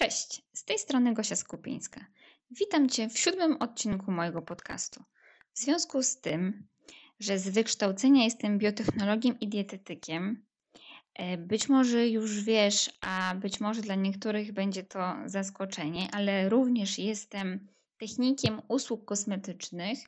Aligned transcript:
Cześć, 0.00 0.42
z 0.52 0.64
tej 0.64 0.78
strony 0.78 1.14
Gosia 1.14 1.36
Skupińska. 1.36 2.06
Witam 2.50 2.88
Cię 2.88 3.08
w 3.08 3.18
siódmym 3.18 3.56
odcinku 3.56 4.12
mojego 4.12 4.42
podcastu. 4.42 5.04
W 5.54 5.58
związku 5.58 6.02
z 6.02 6.20
tym, 6.20 6.66
że 7.18 7.38
z 7.38 7.48
wykształcenia 7.48 8.24
jestem 8.24 8.58
biotechnologiem 8.58 9.40
i 9.40 9.48
dietetykiem, 9.48 10.46
e, 11.14 11.38
być 11.38 11.68
może 11.68 12.08
już 12.08 12.42
wiesz, 12.42 12.90
a 13.00 13.34
być 13.34 13.60
może 13.60 13.80
dla 13.80 13.94
niektórych 13.94 14.52
będzie 14.52 14.82
to 14.82 15.14
zaskoczenie, 15.26 16.08
ale 16.12 16.48
również 16.48 16.98
jestem 16.98 17.68
technikiem 17.98 18.62
usług 18.68 19.04
kosmetycznych. 19.04 19.98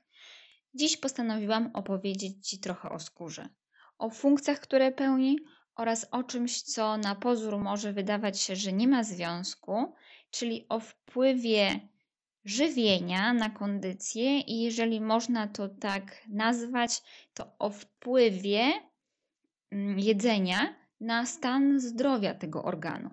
Dziś 0.74 0.96
postanowiłam 0.96 1.70
opowiedzieć 1.74 2.48
Ci 2.48 2.61
trochę 2.61 2.90
o 2.90 3.00
skórze, 3.00 3.48
o 3.98 4.11
funkcjach, 4.11 4.61
które 4.61 4.93
pełni 4.93 5.38
oraz 5.83 6.07
o 6.11 6.23
czymś, 6.23 6.62
co 6.62 6.96
na 6.96 7.14
pozór 7.14 7.59
może 7.59 7.93
wydawać 7.93 8.41
się, 8.41 8.57
że 8.57 8.73
nie 8.73 8.89
ma 8.89 9.05
związku, 9.05 9.95
czyli 10.31 10.67
o 10.69 10.81
wpływie 10.81 11.89
żywienia 12.45 13.32
na 13.32 13.50
kondycję 13.50 14.40
i 14.40 14.61
jeżeli 14.61 15.00
można 15.00 15.49
to 15.49 15.68
tak 15.68 16.23
nazwać, 16.29 17.03
to 17.35 17.53
o 17.59 17.71
wpływie 17.71 18.73
mm, 19.71 19.99
jedzenia 19.99 20.75
na 21.00 21.26
stan 21.26 21.81
zdrowia 21.81 22.35
tego 22.35 22.64
organu. 22.64 23.11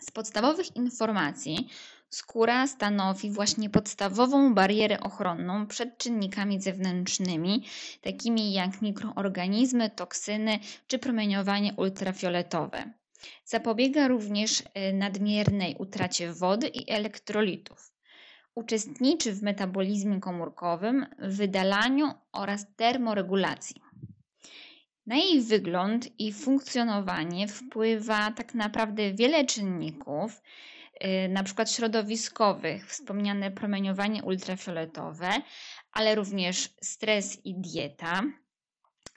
Z 0.00 0.10
podstawowych 0.10 0.76
informacji 0.76 1.68
Skóra 2.10 2.66
stanowi 2.66 3.30
właśnie 3.30 3.70
podstawową 3.70 4.54
barierę 4.54 5.00
ochronną 5.00 5.66
przed 5.66 5.98
czynnikami 5.98 6.60
zewnętrznymi, 6.62 7.64
takimi 8.00 8.52
jak 8.52 8.82
mikroorganizmy, 8.82 9.90
toksyny 9.90 10.58
czy 10.86 10.98
promieniowanie 10.98 11.74
ultrafioletowe. 11.76 12.92
Zapobiega 13.44 14.08
również 14.08 14.60
y, 14.60 14.92
nadmiernej 14.92 15.76
utracie 15.78 16.32
wody 16.32 16.68
i 16.68 16.90
elektrolitów. 16.90 17.92
Uczestniczy 18.54 19.32
w 19.32 19.42
metabolizmie 19.42 20.20
komórkowym, 20.20 21.06
wydalaniu 21.18 22.10
oraz 22.32 22.66
termoregulacji. 22.76 23.82
Na 25.06 25.16
jej 25.16 25.40
wygląd 25.40 26.20
i 26.20 26.32
funkcjonowanie 26.32 27.48
wpływa 27.48 28.30
tak 28.30 28.54
naprawdę 28.54 29.14
wiele 29.14 29.44
czynników, 29.44 30.42
na 31.28 31.42
przykład 31.42 31.70
środowiskowych, 31.70 32.86
wspomniane 32.86 33.50
promieniowanie 33.50 34.22
ultrafioletowe, 34.22 35.28
ale 35.92 36.14
również 36.14 36.74
stres 36.82 37.38
i 37.44 37.54
dieta, 37.54 38.22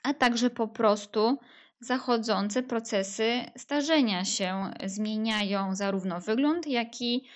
a 0.02 0.14
także 0.14 0.50
po 0.50 0.68
prostu 0.68 1.38
zachodzące 1.80 2.62
procesy 2.62 3.44
starzenia 3.56 4.24
się 4.24 4.70
zmieniają 4.84 5.74
zarówno 5.74 6.20
wygląd, 6.20 6.66
jak 6.66 7.00
i 7.00 7.28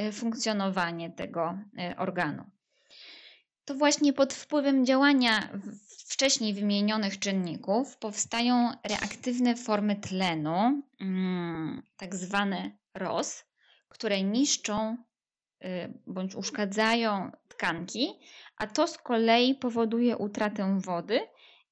y, 0.00 0.12
funkcjonowanie 0.12 1.10
tego 1.10 1.58
y, 1.92 1.96
organu. 1.96 2.44
To 3.64 3.74
właśnie 3.74 4.12
pod 4.12 4.34
wpływem 4.34 4.86
działania 4.86 5.48
wcześniej 6.08 6.54
wymienionych 6.54 7.18
czynników 7.18 7.96
powstają 7.96 8.72
reaktywne 8.84 9.56
formy 9.56 9.96
tlenu, 9.96 10.82
mm, 11.00 11.82
tak 11.96 12.14
zwane 12.14 12.70
ROS, 12.94 13.44
które 13.94 14.22
niszczą 14.22 14.96
y, 15.64 15.92
bądź 16.06 16.34
uszkadzają 16.34 17.30
tkanki, 17.48 18.08
a 18.56 18.66
to 18.66 18.86
z 18.86 18.98
kolei 18.98 19.54
powoduje 19.54 20.16
utratę 20.16 20.78
wody 20.80 21.20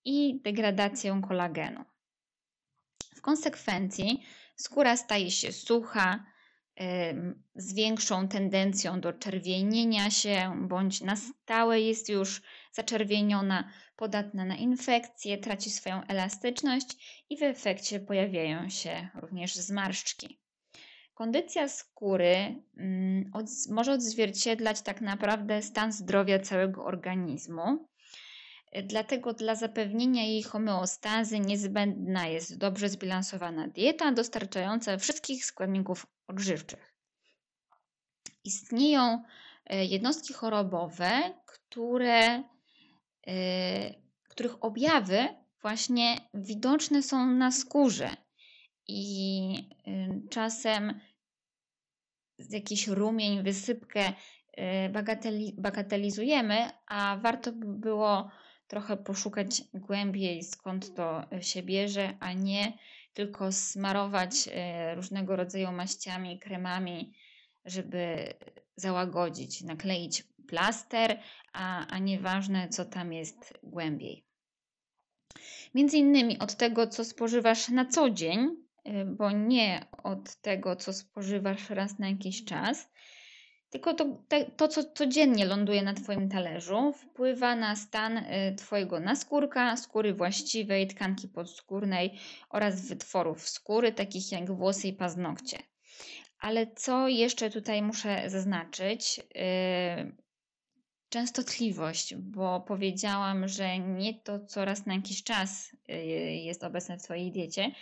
i 0.04 0.40
degradację 0.44 1.20
kolagenu. 1.28 1.84
W 3.16 3.20
konsekwencji 3.20 4.22
skóra 4.56 4.96
staje 4.96 5.30
się 5.30 5.52
sucha, 5.52 6.24
z 7.54 7.74
większą 7.74 8.28
tendencją 8.28 9.00
do 9.00 9.12
czerwienienia 9.12 10.10
się, 10.10 10.66
bądź 10.68 11.00
na 11.00 11.16
stałe 11.16 11.80
jest 11.80 12.08
już 12.08 12.42
zaczerwieniona, 12.72 13.72
podatna 13.96 14.44
na 14.44 14.56
infekcje, 14.56 15.38
traci 15.38 15.70
swoją 15.70 16.02
elastyczność 16.02 17.24
i 17.30 17.36
w 17.36 17.42
efekcie 17.42 18.00
pojawiają 18.00 18.68
się 18.68 19.08
również 19.14 19.54
zmarszczki. 19.54 20.41
Kondycja 21.14 21.68
skóry 21.68 22.62
mm, 22.76 23.30
może 23.70 23.92
odzwierciedlać 23.92 24.82
tak 24.82 25.00
naprawdę 25.00 25.62
stan 25.62 25.92
zdrowia 25.92 26.38
całego 26.38 26.84
organizmu. 26.84 27.88
Dlatego 28.84 29.32
dla 29.32 29.54
zapewnienia 29.54 30.22
jej 30.22 30.42
homeostazy 30.42 31.40
niezbędna 31.40 32.26
jest 32.26 32.58
dobrze 32.58 32.88
zbilansowana 32.88 33.68
dieta 33.68 34.12
dostarczająca 34.12 34.98
wszystkich 34.98 35.44
składników 35.44 36.06
odżywczych. 36.28 36.94
Istnieją 38.44 39.22
e, 39.66 39.84
jednostki 39.84 40.32
chorobowe, 40.34 41.34
które, 41.46 42.42
e, 43.26 43.94
których 44.28 44.64
objawy 44.64 45.28
właśnie 45.62 46.16
widoczne 46.34 47.02
są 47.02 47.26
na 47.26 47.52
skórze 47.52 48.10
i 48.92 49.54
y, 49.88 50.28
czasem 50.30 51.00
jakiś 52.50 52.88
rumień, 52.88 53.42
wysypkę 53.42 54.08
y, 54.08 54.88
bagateli, 54.88 55.54
bagatelizujemy, 55.58 56.70
a 56.86 57.18
warto 57.22 57.52
by 57.52 57.66
było 57.66 58.30
trochę 58.66 58.96
poszukać 58.96 59.62
głębiej, 59.74 60.42
skąd 60.42 60.94
to 60.94 61.24
się 61.40 61.62
bierze, 61.62 62.16
a 62.20 62.32
nie 62.32 62.72
tylko 63.12 63.52
smarować 63.52 64.48
y, 64.48 64.94
różnego 64.94 65.36
rodzaju 65.36 65.72
maściami, 65.72 66.38
kremami, 66.38 67.12
żeby 67.64 68.34
załagodzić, 68.76 69.62
nakleić 69.62 70.24
plaster, 70.48 71.20
a, 71.52 71.86
a 71.86 71.98
nieważne, 71.98 72.68
co 72.68 72.84
tam 72.84 73.12
jest 73.12 73.58
głębiej. 73.62 74.24
Między 75.74 75.96
innymi 75.96 76.38
od 76.38 76.56
tego, 76.56 76.86
co 76.86 77.04
spożywasz 77.04 77.68
na 77.68 77.86
co 77.86 78.10
dzień, 78.10 78.48
Y, 78.48 78.61
bo 79.06 79.30
nie 79.30 79.86
od 80.02 80.36
tego, 80.36 80.76
co 80.76 80.92
spożywasz 80.92 81.70
raz 81.70 81.98
na 81.98 82.08
jakiś 82.08 82.44
czas, 82.44 82.88
tylko 83.72 83.94
to, 83.94 84.24
to, 84.56 84.68
co 84.68 84.84
codziennie 84.84 85.44
ląduje 85.44 85.82
na 85.82 85.94
Twoim 85.94 86.28
talerzu, 86.28 86.92
wpływa 86.92 87.56
na 87.56 87.76
stan 87.76 88.16
y, 88.16 88.54
Twojego 88.56 89.00
naskórka, 89.00 89.76
skóry 89.76 90.14
właściwej, 90.14 90.86
tkanki 90.86 91.28
podskórnej 91.28 92.18
oraz 92.50 92.88
wytworów 92.88 93.48
skóry, 93.48 93.92
takich 93.92 94.32
jak 94.32 94.52
włosy 94.52 94.88
i 94.88 94.92
paznokcie. 94.92 95.58
Ale 96.38 96.66
co 96.66 97.08
jeszcze 97.08 97.50
tutaj 97.50 97.82
muszę 97.82 98.30
zaznaczyć? 98.30 99.18
Y, 99.18 100.21
częstotliwość, 101.12 102.14
bo 102.14 102.60
powiedziałam, 102.60 103.48
że 103.48 103.78
nie 103.78 104.14
to, 104.14 104.40
co 104.40 104.64
raz 104.64 104.86
na 104.86 104.94
jakiś 104.94 105.22
czas 105.22 105.76
y, 105.88 105.92
jest 106.34 106.64
obecne 106.64 106.98
w 106.98 107.02
Twojej 107.02 107.32
diecie. 107.32 107.72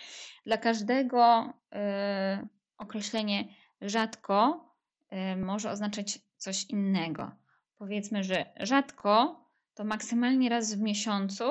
Dla 0.47 0.57
każdego 0.57 1.45
y, 1.45 2.49
określenie 2.79 3.45
rzadko 3.81 4.65
y, 5.13 5.37
może 5.37 5.71
oznaczać 5.71 6.19
coś 6.37 6.65
innego. 6.65 7.31
Powiedzmy, 7.79 8.25
że 8.25 8.47
rzadko 8.61 9.45
to 9.75 9.85
maksymalnie 9.85 10.49
raz 10.49 10.75
w 10.75 10.81
miesiącu, 10.81 11.45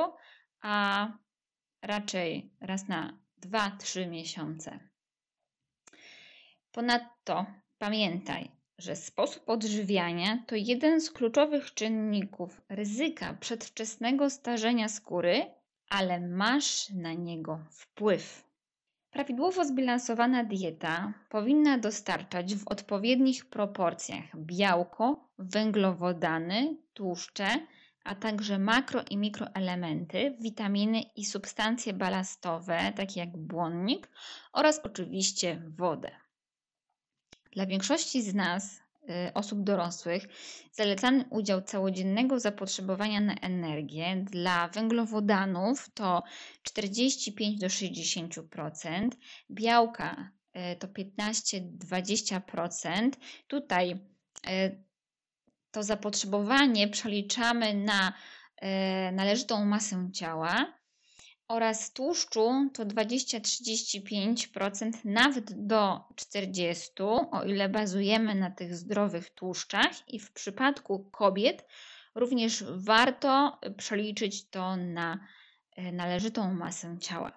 a 0.61 1.07
raczej 1.81 2.53
raz 2.61 2.87
na 2.87 3.19
2-3 3.41 4.09
miesiące. 4.09 4.79
Ponadto 6.71 7.45
pamiętaj, 7.77 8.58
że 8.79 8.95
sposób 8.95 9.49
odżywiania 9.49 10.43
to 10.47 10.55
jeden 10.55 11.01
z 11.01 11.11
kluczowych 11.11 11.73
czynników 11.73 12.61
ryzyka 12.69 13.33
przedwczesnego 13.33 14.29
starzenia 14.29 14.89
skóry, 14.89 15.45
ale 15.89 16.19
masz 16.19 16.89
na 16.89 17.13
niego 17.13 17.59
wpływ. 17.71 18.49
Prawidłowo 19.11 19.65
zbilansowana 19.65 20.43
dieta 20.43 21.13
powinna 21.29 21.77
dostarczać 21.77 22.55
w 22.55 22.67
odpowiednich 22.67 23.45
proporcjach 23.45 24.25
białko, 24.35 25.29
węglowodany, 25.37 26.77
tłuszcze, 26.93 27.47
a 28.03 28.15
także 28.15 28.59
makro 28.59 29.01
i 29.09 29.17
mikroelementy, 29.17 30.37
witaminy 30.39 31.01
i 31.15 31.25
substancje 31.25 31.93
balastowe, 31.93 32.93
takie 32.95 33.19
jak 33.19 33.37
błonnik 33.37 34.09
oraz 34.53 34.79
oczywiście 34.79 35.61
wodę. 35.77 36.11
Dla 37.59 37.65
większości 37.65 38.21
z 38.21 38.35
nas, 38.35 38.77
y, 38.77 38.81
osób 39.33 39.63
dorosłych, 39.63 40.27
zalecany 40.71 41.25
udział 41.29 41.61
całodziennego 41.61 42.39
zapotrzebowania 42.39 43.21
na 43.21 43.35
energię 43.35 44.25
dla 44.31 44.67
węglowodanów 44.67 45.89
to 45.93 46.23
45 46.63 47.59
do 47.59 47.69
60%, 47.69 49.09
białka 49.51 50.31
y, 50.55 50.75
to 50.75 50.87
15-20%. 50.87 53.09
Tutaj 53.47 53.91
y, 53.91 53.97
to 55.71 55.83
zapotrzebowanie 55.83 56.87
przeliczamy 56.87 57.73
na 57.73 58.13
należytą 59.11 59.65
masę 59.65 60.09
ciała, 60.13 60.78
oraz 61.49 61.93
tłuszczu 61.93 62.69
to 62.73 62.85
20-35%, 62.85 64.91
nawet 65.05 65.67
do 65.67 66.03
40%, 66.15 67.25
o 67.31 67.43
ile 67.43 67.69
bazujemy 67.69 68.35
na 68.35 68.51
tych 68.51 68.75
zdrowych 68.75 69.29
tłuszczach. 69.29 69.91
I 70.07 70.19
w 70.19 70.31
przypadku 70.31 71.09
kobiet 71.11 71.65
również 72.15 72.63
warto 72.75 73.59
przeliczyć 73.77 74.49
to 74.49 74.75
na 74.75 75.19
e, 75.75 75.91
należytą 75.91 76.53
masę 76.53 76.97
ciała. 76.99 77.31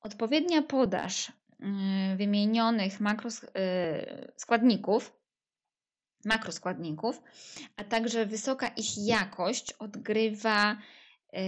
Odpowiednia 0.00 0.62
podaż 0.62 1.28
e, 1.28 1.32
wymienionych 2.16 2.98
składników, 4.36 5.12
makroskładników, 6.24 7.22
a 7.76 7.84
także 7.84 8.26
wysoka 8.26 8.68
ich 8.68 9.06
jakość 9.06 9.72
odgrywa 9.72 10.76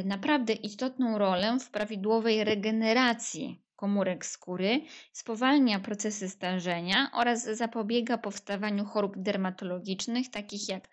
naprawdę 0.05 0.53
istotną 0.53 1.19
rolę 1.19 1.57
w 1.61 1.71
prawidłowej 1.71 2.45
regeneracji 2.45 3.63
komórek 3.77 4.27
skóry, 4.27 4.81
spowalnia 5.13 5.81
procesy 5.81 6.29
starzenia 6.29 7.11
oraz 7.13 7.45
zapobiega 7.45 8.19
powstawaniu 8.19 8.85
chorób 8.85 9.13
dermatologicznych 9.17 10.31
takich 10.31 10.69
jak 10.69 10.89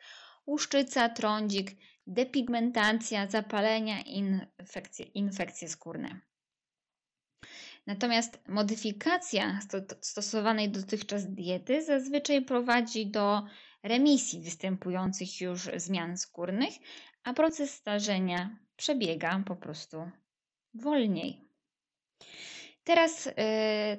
łuszczyca, 0.48 1.10
trądzik, 1.10 1.72
depigmentacja, 2.08 3.28
zapalenia 3.28 4.02
i 4.02 4.18
infekcje, 4.60 5.06
infekcje 5.06 5.70
skórne. 5.70 6.22
Natomiast 7.88 8.40
modyfikacja 8.48 9.60
stosowanej 10.02 10.70
dotychczas 10.70 11.34
diety 11.34 11.84
zazwyczaj 11.84 12.42
prowadzi 12.42 13.08
do 13.08 13.44
remisji 13.84 14.42
występujących 14.42 15.42
już 15.42 15.70
zmian 15.76 16.18
skórnych, 16.18 16.74
a 17.24 17.34
proces 17.34 17.74
starzenia 17.74 18.65
przebiega 18.76 19.44
po 19.46 19.56
prostu 19.56 20.12
wolniej. 20.74 21.42
Teraz 22.84 23.28
y, 23.28 23.32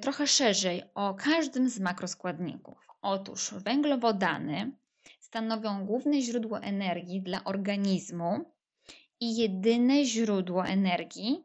trochę 0.01 0.27
szerzej 0.27 0.83
o 0.95 1.13
każdym 1.13 1.69
z 1.69 1.79
makroskładników. 1.79 2.87
Otóż 3.01 3.53
węglowodany 3.53 4.71
stanowią 5.19 5.85
główne 5.85 6.21
źródło 6.21 6.59
energii 6.59 7.21
dla 7.21 7.43
organizmu 7.43 8.53
i 9.19 9.37
jedyne 9.37 10.05
źródło 10.05 10.65
energii, 10.65 11.43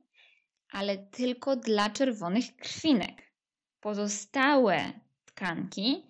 ale 0.70 0.98
tylko 0.98 1.56
dla 1.56 1.90
czerwonych 1.90 2.56
krwinek. 2.56 3.32
Pozostałe 3.80 4.92
tkanki, 5.24 6.06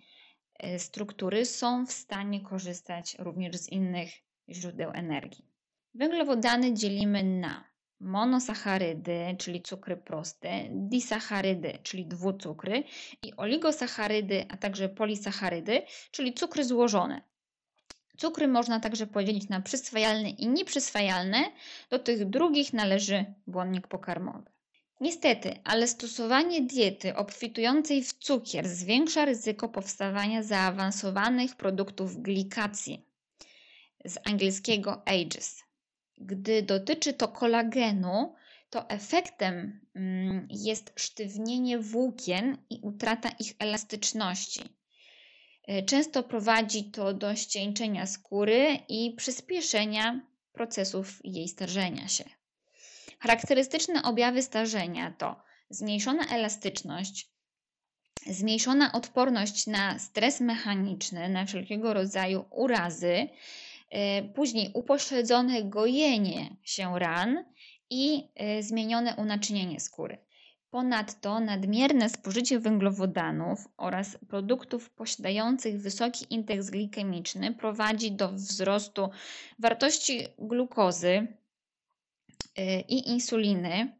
y, 0.65 0.79
struktury 0.79 1.47
są 1.47 1.87
w 1.87 1.93
stanie 1.93 2.41
korzystać 2.41 3.17
również 3.19 3.57
z 3.57 3.69
innych 3.69 4.11
źródeł 4.49 4.91
energii. 4.95 5.52
Węglowodany 5.95 6.75
dzielimy 6.75 7.25
na 7.25 7.65
monosacharydy, 8.01 9.37
czyli 9.39 9.63
cukry 9.63 9.97
proste, 9.97 10.69
disacharydy, 10.71 11.79
czyli 11.83 12.07
dwucukry 12.07 12.85
i 13.23 13.37
oligosacharydy, 13.37 14.47
a 14.49 14.57
także 14.57 14.89
polisacharydy, 14.89 15.83
czyli 16.11 16.35
cukry 16.35 16.65
złożone. 16.65 17.23
Cukry 18.19 18.49
można 18.49 18.81
także 18.81 19.07
podzielić 19.07 19.49
na 19.49 19.61
przyswajalne 19.61 20.31
i 20.31 20.49
nieprzyswajalne. 20.49 21.53
Do 21.91 21.99
tych 21.99 22.31
drugich 22.31 22.73
należy 22.73 23.25
błonnik 23.47 23.87
pokarmowy. 23.87 24.51
Niestety, 25.01 25.55
ale 25.65 25.89
stosowanie 25.89 26.63
diety 26.63 27.17
obfitującej 27.17 28.05
w 28.05 28.13
cukier 28.13 28.69
zwiększa 28.69 29.25
ryzyko 29.25 29.69
powstawania 29.69 30.43
zaawansowanych 30.43 31.57
produktów 31.57 32.23
glikacji 32.23 33.07
z 34.05 34.19
angielskiego 34.25 35.03
ages. 35.07 35.63
Gdy 36.19 36.63
dotyczy 36.63 37.13
to 37.13 37.29
kolagenu, 37.29 38.35
to 38.71 38.89
efektem 38.91 39.81
mm, 39.95 40.49
jest 40.51 40.93
sztywnienie 40.97 41.79
włókien 41.79 42.59
i 42.71 42.81
utrata 42.83 43.29
ich 43.39 43.55
elastyczności. 43.59 44.61
E, 45.69 45.83
często 45.83 46.23
prowadzi 46.23 46.91
to 46.91 47.15
do 47.15 47.37
ścieńczenia 47.37 48.07
skóry 48.07 48.79
i 48.89 49.15
przyspieszenia 49.17 50.21
procesów 50.53 51.21
jej 51.25 51.49
starzenia 51.49 52.09
się. 52.09 52.25
Charakterystyczne 53.19 54.03
objawy 54.03 54.43
starzenia 54.43 55.11
to 55.19 55.43
zmniejszona 55.71 56.27
elastyczność, 56.27 57.29
zmniejszona 58.27 58.93
odporność 58.93 59.67
na 59.67 59.99
stres 59.99 60.41
mechaniczny, 60.41 61.29
na 61.29 61.47
wszelkiego 61.47 61.95
rodzaju 61.95 62.45
urazy, 62.51 63.29
później 64.35 64.71
upośledzone 64.75 65.65
gojenie 65.65 66.57
się 66.63 66.99
ran 66.99 67.45
i 67.91 68.29
e, 68.35 68.63
zmienione 68.63 69.17
unaczynienie 69.17 69.81
skóry. 69.81 70.19
Ponadto 70.71 71.41
nadmierne 71.41 72.11
spożycie 72.11 72.59
węglowodanów 72.59 73.69
oraz 73.77 74.19
produktów 74.29 74.91
posiadających 74.91 75.81
wysoki 75.81 76.27
indeks 76.31 76.71
glikemiczny 76.71 77.55
prowadzi 77.55 78.13
do 78.13 78.33
wzrostu 78.33 79.11
wartości 79.59 80.27
glukozy 80.39 81.27
e, 82.57 82.81
i 82.81 83.09
insuliny, 83.09 83.97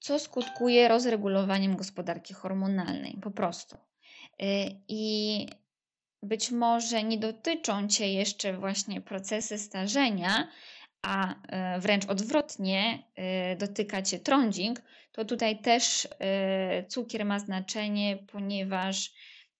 co 0.00 0.18
skutkuje 0.18 0.88
rozregulowaniem 0.88 1.76
gospodarki 1.76 2.34
hormonalnej 2.34 3.18
po 3.22 3.30
prostu. 3.30 3.76
I 4.88 5.46
być 6.22 6.50
może 6.50 7.02
nie 7.04 7.18
dotyczą 7.18 7.88
Cię 7.88 8.12
jeszcze 8.12 8.52
właśnie 8.52 9.00
procesy 9.00 9.58
starzenia, 9.58 10.48
a 11.02 11.34
e, 11.48 11.80
wręcz 11.80 12.06
odwrotnie 12.06 13.02
e, 13.14 13.56
dotyka 13.56 14.02
Cię 14.02 14.18
trądzik, 14.18 14.82
to 15.12 15.24
tutaj 15.24 15.62
też 15.62 16.08
e, 16.20 16.84
cukier 16.84 17.24
ma 17.24 17.38
znaczenie, 17.38 18.16
ponieważ 18.16 19.12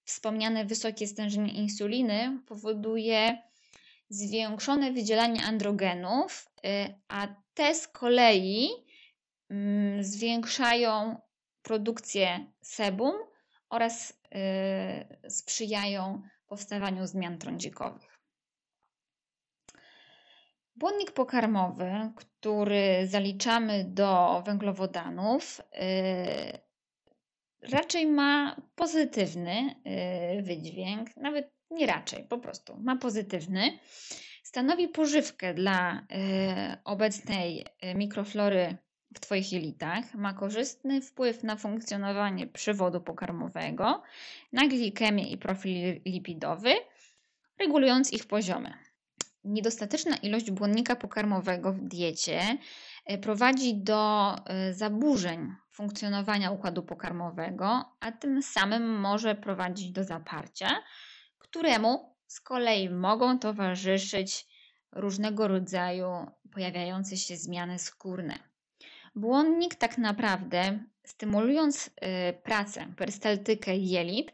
wspomniane 0.04 0.64
wysokie 0.64 1.06
stężenie 1.06 1.52
insuliny 1.52 2.38
powoduje 2.46 3.42
zwiększone 4.10 4.92
wydzielanie 4.92 5.42
androgenów, 5.44 6.50
a 7.08 7.28
te 7.54 7.74
z 7.74 7.88
kolei 7.88 8.68
mm, 9.50 10.04
zwiększają 10.04 11.20
produkcję 11.62 12.46
sebum 12.60 13.12
oraz 13.70 14.20
sprzyjają 15.28 16.22
powstawaniu 16.48 17.06
zmian 17.06 17.38
trądzikowych. 17.38 18.18
Błonnik 20.76 21.12
pokarmowy, 21.12 22.12
który 22.16 23.06
zaliczamy 23.06 23.84
do 23.84 24.42
węglowodanów, 24.46 25.60
yy, 25.72 26.58
raczej 27.70 28.06
ma 28.06 28.56
pozytywny 28.74 29.74
yy, 30.36 30.42
wydźwięk, 30.42 31.16
nawet 31.16 31.52
nie 31.70 31.86
raczej, 31.86 32.24
po 32.24 32.38
prostu 32.38 32.76
ma 32.80 32.96
pozytywny. 32.96 33.78
Stanowi 34.42 34.88
pożywkę 34.88 35.54
dla 35.54 36.06
yy, 36.10 36.84
obecnej 36.84 37.66
mikroflory 37.94 38.76
w 39.14 39.20
Twoich 39.20 39.52
jelitach, 39.52 40.14
ma 40.14 40.34
korzystny 40.34 41.00
wpływ 41.00 41.42
na 41.42 41.56
funkcjonowanie 41.56 42.46
przewodu 42.46 43.00
pokarmowego, 43.00 44.02
na 44.52 44.68
glikemię 44.68 45.30
i 45.30 45.38
profil 45.38 46.00
lipidowy, 46.04 46.74
regulując 47.58 48.12
ich 48.12 48.26
poziomy. 48.26 48.74
Niedostateczna 49.44 50.16
ilość 50.16 50.50
błonnika 50.50 50.96
pokarmowego 50.96 51.72
w 51.72 51.80
diecie 51.80 52.58
e, 53.04 53.18
prowadzi 53.18 53.74
do 53.74 54.34
e, 54.46 54.74
zaburzeń 54.74 55.54
funkcjonowania 55.70 56.50
układu 56.50 56.82
pokarmowego, 56.82 57.84
a 58.00 58.12
tym 58.12 58.42
samym 58.42 59.00
może 59.00 59.34
prowadzić 59.34 59.90
do 59.90 60.04
zaparcia, 60.04 60.82
któremu 61.38 62.16
z 62.26 62.40
kolei 62.40 62.90
mogą 62.90 63.38
towarzyszyć 63.38 64.46
różnego 64.92 65.48
rodzaju 65.48 66.08
pojawiające 66.52 67.16
się 67.16 67.36
zmiany 67.36 67.78
skórne. 67.78 68.47
Błonnik 69.14 69.74
tak 69.74 69.98
naprawdę, 69.98 70.78
stymulując 71.04 71.86
y, 71.86 71.90
pracę, 72.42 72.86
perystaltykę 72.96 73.76
jelit, 73.76 74.32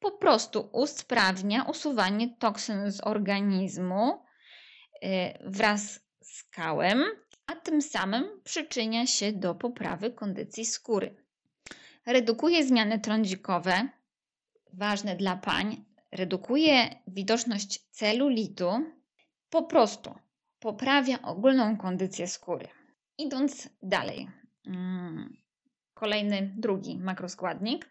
po 0.00 0.10
prostu 0.10 0.68
usprawnia 0.72 1.62
usuwanie 1.62 2.36
toksyn 2.38 2.90
z 2.90 3.00
organizmu 3.00 4.22
y, 5.04 5.08
wraz 5.44 6.00
z 6.22 6.44
kałem, 6.44 7.04
a 7.46 7.56
tym 7.56 7.82
samym 7.82 8.40
przyczynia 8.44 9.06
się 9.06 9.32
do 9.32 9.54
poprawy 9.54 10.10
kondycji 10.10 10.64
skóry. 10.64 11.16
Redukuje 12.06 12.66
zmiany 12.66 13.00
trądzikowe, 13.00 13.88
ważne 14.72 15.16
dla 15.16 15.36
pań, 15.36 15.84
redukuje 16.12 17.00
widoczność 17.06 17.90
celulitu, 17.90 18.70
po 19.50 19.62
prostu 19.62 20.14
poprawia 20.60 21.22
ogólną 21.22 21.76
kondycję 21.76 22.26
skóry. 22.26 22.68
Idąc 23.18 23.68
dalej, 23.82 24.28
mm, 24.66 25.36
kolejny, 25.94 26.52
drugi 26.56 26.98
makroskładnik 26.98 27.88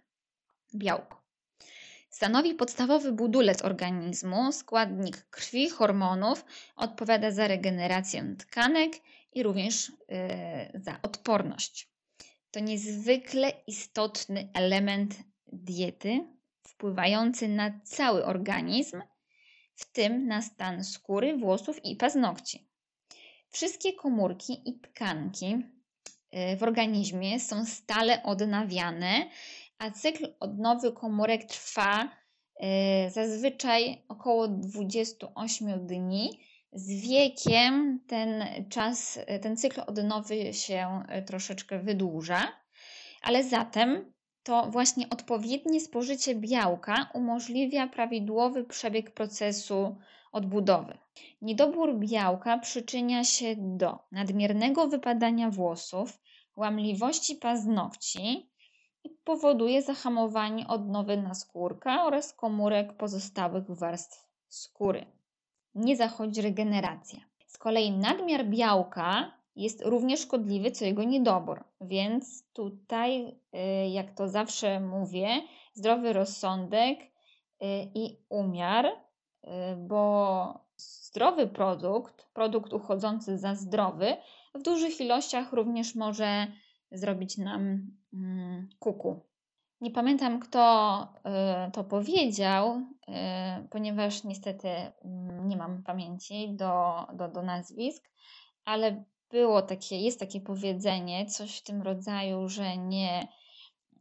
białko. 0.75 1.21
Stanowi 2.09 2.53
podstawowy 2.53 3.11
budulec 3.11 3.61
organizmu, 3.61 4.51
składnik 4.51 5.17
krwi, 5.29 5.69
hormonów, 5.69 6.45
odpowiada 6.75 7.31
za 7.31 7.47
regenerację 7.47 8.35
tkanek 8.39 8.93
i 9.33 9.43
również 9.43 9.89
yy, 9.89 10.81
za 10.81 10.99
odporność. 11.01 11.89
To 12.51 12.59
niezwykle 12.59 13.51
istotny 13.67 14.49
element 14.53 15.15
diety, 15.47 16.27
wpływający 16.63 17.47
na 17.47 17.79
cały 17.83 18.25
organizm, 18.25 19.01
w 19.75 19.91
tym 19.91 20.27
na 20.27 20.41
stan 20.41 20.83
skóry, 20.83 21.37
włosów 21.37 21.85
i 21.85 21.95
paznokci. 21.95 22.67
Wszystkie 23.57 23.93
komórki 23.93 24.69
i 24.69 24.79
tkanki 24.79 25.45
y, 26.53 26.57
w 26.57 26.63
organizmie 26.63 27.39
są 27.39 27.65
stale 27.65 28.23
odnawiane, 28.23 29.29
a 29.79 29.91
cykl 29.91 30.27
odnowy 30.39 30.91
komórek 30.91 31.43
trwa 31.43 32.03
y, 32.03 33.11
zazwyczaj 33.11 34.03
około 34.07 34.47
28 34.47 35.87
dni. 35.87 36.39
Z 36.73 37.01
wiekiem 37.01 37.99
ten 38.07 38.45
czas, 38.69 39.19
ten 39.41 39.57
cykl 39.57 39.81
odnowy 39.87 40.53
się 40.53 41.03
y, 41.19 41.21
troszeczkę 41.21 41.79
wydłuża, 41.79 42.47
ale 43.21 43.43
zatem 43.43 44.13
to 44.43 44.67
właśnie 44.71 45.09
odpowiednie 45.09 45.81
spożycie 45.81 46.35
białka 46.35 47.09
umożliwia 47.13 47.87
prawidłowy 47.87 48.63
przebieg 48.63 49.11
procesu 49.11 49.97
odbudowy. 50.31 50.97
Niedobór 51.41 51.99
białka 51.99 52.57
przyczynia 52.57 53.23
się 53.23 53.55
do 53.57 53.99
nadmiernego 54.11 54.87
wypadania 54.87 55.49
włosów, 55.49 56.19
łamliwości 56.55 57.35
paznokci 57.35 58.49
i 59.03 59.09
powoduje 59.23 59.81
zahamowanie 59.81 60.67
odnowy 60.67 61.17
naskórka 61.17 62.05
oraz 62.05 62.33
komórek 62.33 62.93
pozostałych 62.97 63.71
warstw 63.71 64.27
skóry. 64.47 65.05
Nie 65.75 65.95
zachodzi 65.95 66.41
regeneracja. 66.41 67.19
Z 67.47 67.57
kolei 67.57 67.91
nadmiar 67.91 68.45
białka 68.45 69.37
jest 69.55 69.81
równie 69.85 70.17
szkodliwy 70.17 70.71
co 70.71 70.85
jego 70.85 71.03
niedobór. 71.03 71.63
Więc 71.81 72.43
tutaj, 72.53 73.27
y, 73.27 73.89
jak 73.89 74.11
to 74.11 74.29
zawsze 74.29 74.79
mówię, 74.79 75.27
zdrowy 75.73 76.13
rozsądek 76.13 76.99
y, 77.01 77.07
i 77.95 78.17
umiar, 78.29 78.85
bo 79.77 80.67
zdrowy 80.77 81.47
produkt, 81.47 82.27
produkt 82.33 82.73
uchodzący 82.73 83.37
za 83.37 83.55
zdrowy, 83.55 84.17
w 84.55 84.61
dużych 84.61 85.01
ilościach 85.01 85.53
również 85.53 85.95
może 85.95 86.47
zrobić 86.91 87.37
nam 87.37 87.91
mm, 88.13 88.69
kuku. 88.79 89.21
Nie 89.81 89.91
pamiętam, 89.91 90.39
kto 90.39 91.07
to 91.73 91.83
powiedział, 91.83 92.81
ponieważ 93.69 94.23
niestety 94.23 94.67
mm, 94.67 95.47
nie 95.47 95.57
mam 95.57 95.83
pamięci 95.83 96.55
do, 96.55 97.05
do, 97.13 97.27
do 97.27 97.41
nazwisk, 97.41 98.09
ale 98.65 99.03
było 99.29 99.61
takie, 99.61 100.01
jest 100.01 100.19
takie 100.19 100.41
powiedzenie, 100.41 101.25
coś 101.25 101.57
w 101.57 101.63
tym 101.63 101.81
rodzaju, 101.81 102.49
że 102.49 102.77
nie 102.77 103.27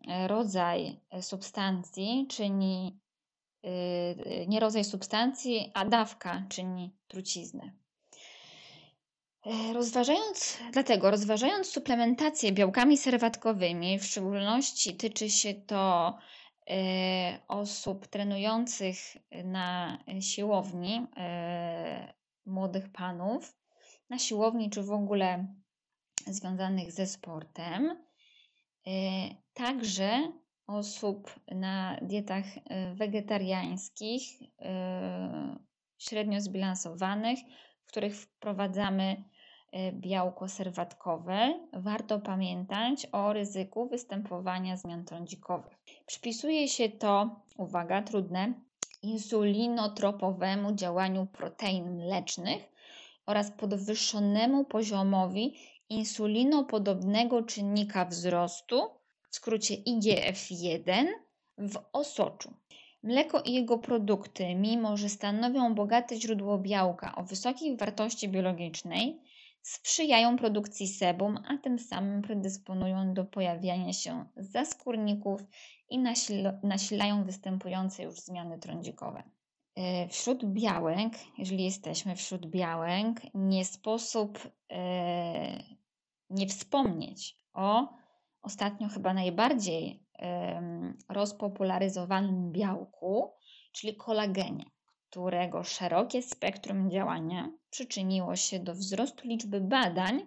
e, 0.08 0.28
rodzaj 0.28 1.00
e, 1.10 1.22
substancji 1.22 2.26
czyni, 2.30 3.00
nie 4.46 4.60
rodzaj 4.60 4.84
substancji, 4.84 5.70
a 5.74 5.84
dawka 5.84 6.46
czyni 6.48 6.96
truciznę. 7.08 7.72
Rozważając, 9.72 10.58
dlatego 10.72 11.10
rozważając 11.10 11.66
suplementację 11.66 12.52
białkami 12.52 12.98
serwatkowymi, 12.98 13.98
w 13.98 14.04
szczególności 14.04 14.96
tyczy 14.96 15.30
się 15.30 15.54
to 15.54 16.18
osób 17.48 18.06
trenujących 18.06 18.96
na 19.44 19.98
siłowni, 20.20 21.06
młodych 22.46 22.92
panów, 22.92 23.56
na 24.10 24.18
siłowni, 24.18 24.70
czy 24.70 24.82
w 24.82 24.92
ogóle 24.92 25.46
związanych 26.26 26.92
ze 26.92 27.06
sportem. 27.06 28.04
E, 28.86 28.90
także 29.54 30.32
osób 30.66 31.40
na 31.48 31.96
dietach 32.02 32.44
e, 32.64 32.94
wegetariańskich, 32.94 34.22
e, 34.60 35.56
średnio 35.98 36.40
zbilansowanych, 36.40 37.38
w 37.84 37.88
których 37.88 38.16
wprowadzamy 38.16 39.24
białko 39.92 40.48
serwatkowe, 40.48 41.60
warto 41.72 42.18
pamiętać 42.20 43.06
o 43.12 43.32
ryzyku 43.32 43.88
występowania 43.88 44.76
zmian 44.76 45.04
trądzikowych. 45.04 45.78
Przypisuje 46.06 46.68
się 46.68 46.88
to, 46.88 47.40
uwaga, 47.56 48.02
trudne, 48.02 48.52
insulinotropowemu 49.02 50.74
działaniu 50.74 51.26
protein 51.26 51.96
mlecznych 51.96 52.72
oraz 53.26 53.50
podwyższonemu 53.50 54.64
poziomowi 54.64 55.54
insulinopodobnego 55.88 57.42
czynnika 57.42 58.04
wzrostu, 58.04 58.90
skrócie 59.36 59.74
IGF-1, 59.74 61.06
w 61.58 61.78
osoczu. 61.92 62.54
Mleko 63.02 63.40
i 63.40 63.52
jego 63.52 63.78
produkty, 63.78 64.54
mimo 64.54 64.96
że 64.96 65.08
stanowią 65.08 65.74
bogate 65.74 66.16
źródło 66.16 66.58
białka 66.58 67.14
o 67.14 67.22
wysokiej 67.22 67.76
wartości 67.76 68.28
biologicznej, 68.28 69.20
sprzyjają 69.62 70.36
produkcji 70.36 70.88
sebum, 70.88 71.38
a 71.48 71.58
tym 71.58 71.78
samym 71.78 72.22
predysponują 72.22 73.14
do 73.14 73.24
pojawiania 73.24 73.92
się 73.92 74.24
zaskórników 74.36 75.40
i 75.90 75.98
nasilają 76.62 77.24
występujące 77.24 78.02
już 78.02 78.14
zmiany 78.14 78.58
trądzikowe. 78.58 79.22
E, 79.76 80.08
wśród 80.08 80.44
białek, 80.44 81.12
jeżeli 81.38 81.64
jesteśmy 81.64 82.16
wśród 82.16 82.46
białek, 82.46 83.20
nie 83.34 83.64
sposób 83.64 84.38
e, 84.70 85.62
nie 86.30 86.46
wspomnieć 86.46 87.36
o 87.52 87.96
ostatnio 88.46 88.88
chyba 88.88 89.14
najbardziej 89.14 90.02
rozpopularyzowanym 91.08 92.52
białku, 92.52 93.32
czyli 93.72 93.96
kolagenie, 93.96 94.64
którego 95.10 95.64
szerokie 95.64 96.22
spektrum 96.22 96.90
działania 96.90 97.50
przyczyniło 97.70 98.36
się 98.36 98.60
do 98.60 98.74
wzrostu 98.74 99.28
liczby 99.28 99.60
badań 99.60 100.26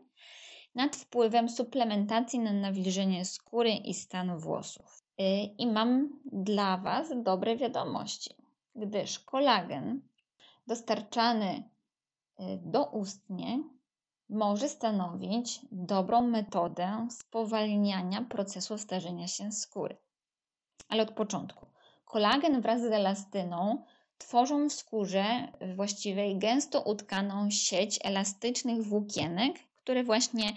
nad 0.75 0.95
wpływem 0.95 1.49
suplementacji 1.49 2.39
na 2.39 2.53
nawilżenie 2.53 3.25
skóry 3.25 3.71
i 3.71 3.93
stanu 3.93 4.39
włosów. 4.39 5.03
E, 5.17 5.43
I 5.43 5.67
mam 5.67 6.09
dla 6.25 6.77
Was 6.77 7.23
dobre 7.23 7.57
wiadomości 7.57 8.35
gdyż 8.79 9.19
kolagen 9.19 10.01
dostarczany 10.67 11.63
y, 12.39 12.43
doustnie 12.61 13.63
może 14.29 14.69
stanowić 14.69 15.59
dobrą 15.71 16.21
metodę 16.21 17.07
spowalniania 17.11 18.21
procesu 18.21 18.77
starzenia 18.77 19.27
się 19.27 19.51
skóry. 19.51 19.97
Ale 20.89 21.03
od 21.03 21.11
początku. 21.11 21.65
Kolagen 22.05 22.61
wraz 22.61 22.81
z 22.81 22.85
elastyną 22.85 23.83
tworzą 24.17 24.69
w 24.69 24.73
skórze 24.73 25.23
właściwej 25.75 26.37
gęsto 26.37 26.81
utkaną 26.81 27.49
sieć 27.49 27.99
elastycznych 28.03 28.83
włókienek, 28.83 29.59
które 29.75 30.03
właśnie 30.03 30.53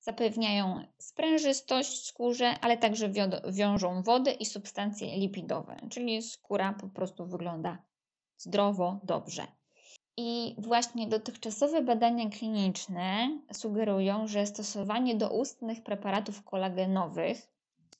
zapewniają 0.00 0.84
sprężystość 0.98 2.06
skórze, 2.06 2.60
ale 2.60 2.76
także 2.76 3.10
wiążą 3.48 4.02
wodę 4.02 4.30
i 4.32 4.44
substancje 4.44 5.18
lipidowe, 5.18 5.76
czyli 5.90 6.22
skóra 6.22 6.72
po 6.72 6.88
prostu 6.88 7.26
wygląda 7.26 7.78
zdrowo, 8.36 9.00
dobrze. 9.02 9.46
I 10.16 10.54
właśnie 10.58 11.06
dotychczasowe 11.06 11.82
badania 11.82 12.30
kliniczne 12.30 13.38
sugerują, 13.52 14.28
że 14.28 14.46
stosowanie 14.46 15.14
doustnych 15.14 15.82
preparatów 15.82 16.44
kolagenowych 16.44 17.52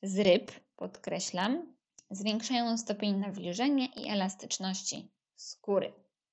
z 0.02 0.18
ryb, 0.18 0.52
podkreślam, 0.76 1.74
zwiększają 2.10 2.78
stopień 2.78 3.16
nawilżenia 3.16 3.86
i 3.96 4.08
elastyczności 4.08 5.08
skóry. 5.36 5.92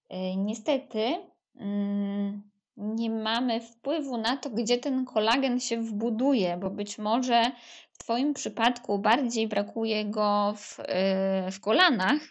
Yy, 0.09 0.35
niestety, 0.35 1.15
mm, 1.55 2.53
nie 2.77 3.09
mamy 3.09 3.61
wpływu 3.61 4.17
na 4.17 4.37
to, 4.37 4.49
gdzie 4.49 4.77
ten 4.77 5.05
kolagen 5.05 5.59
się 5.59 5.81
wbuduje, 5.81 6.57
bo 6.57 6.69
być 6.69 6.97
może 6.97 7.51
w 7.91 7.97
Twoim 7.97 8.33
przypadku 8.33 8.99
bardziej 8.99 9.47
brakuje 9.47 10.05
go 10.05 10.53
w, 10.57 10.79
y, 10.79 11.51
w 11.51 11.59
kolanach 11.59 12.21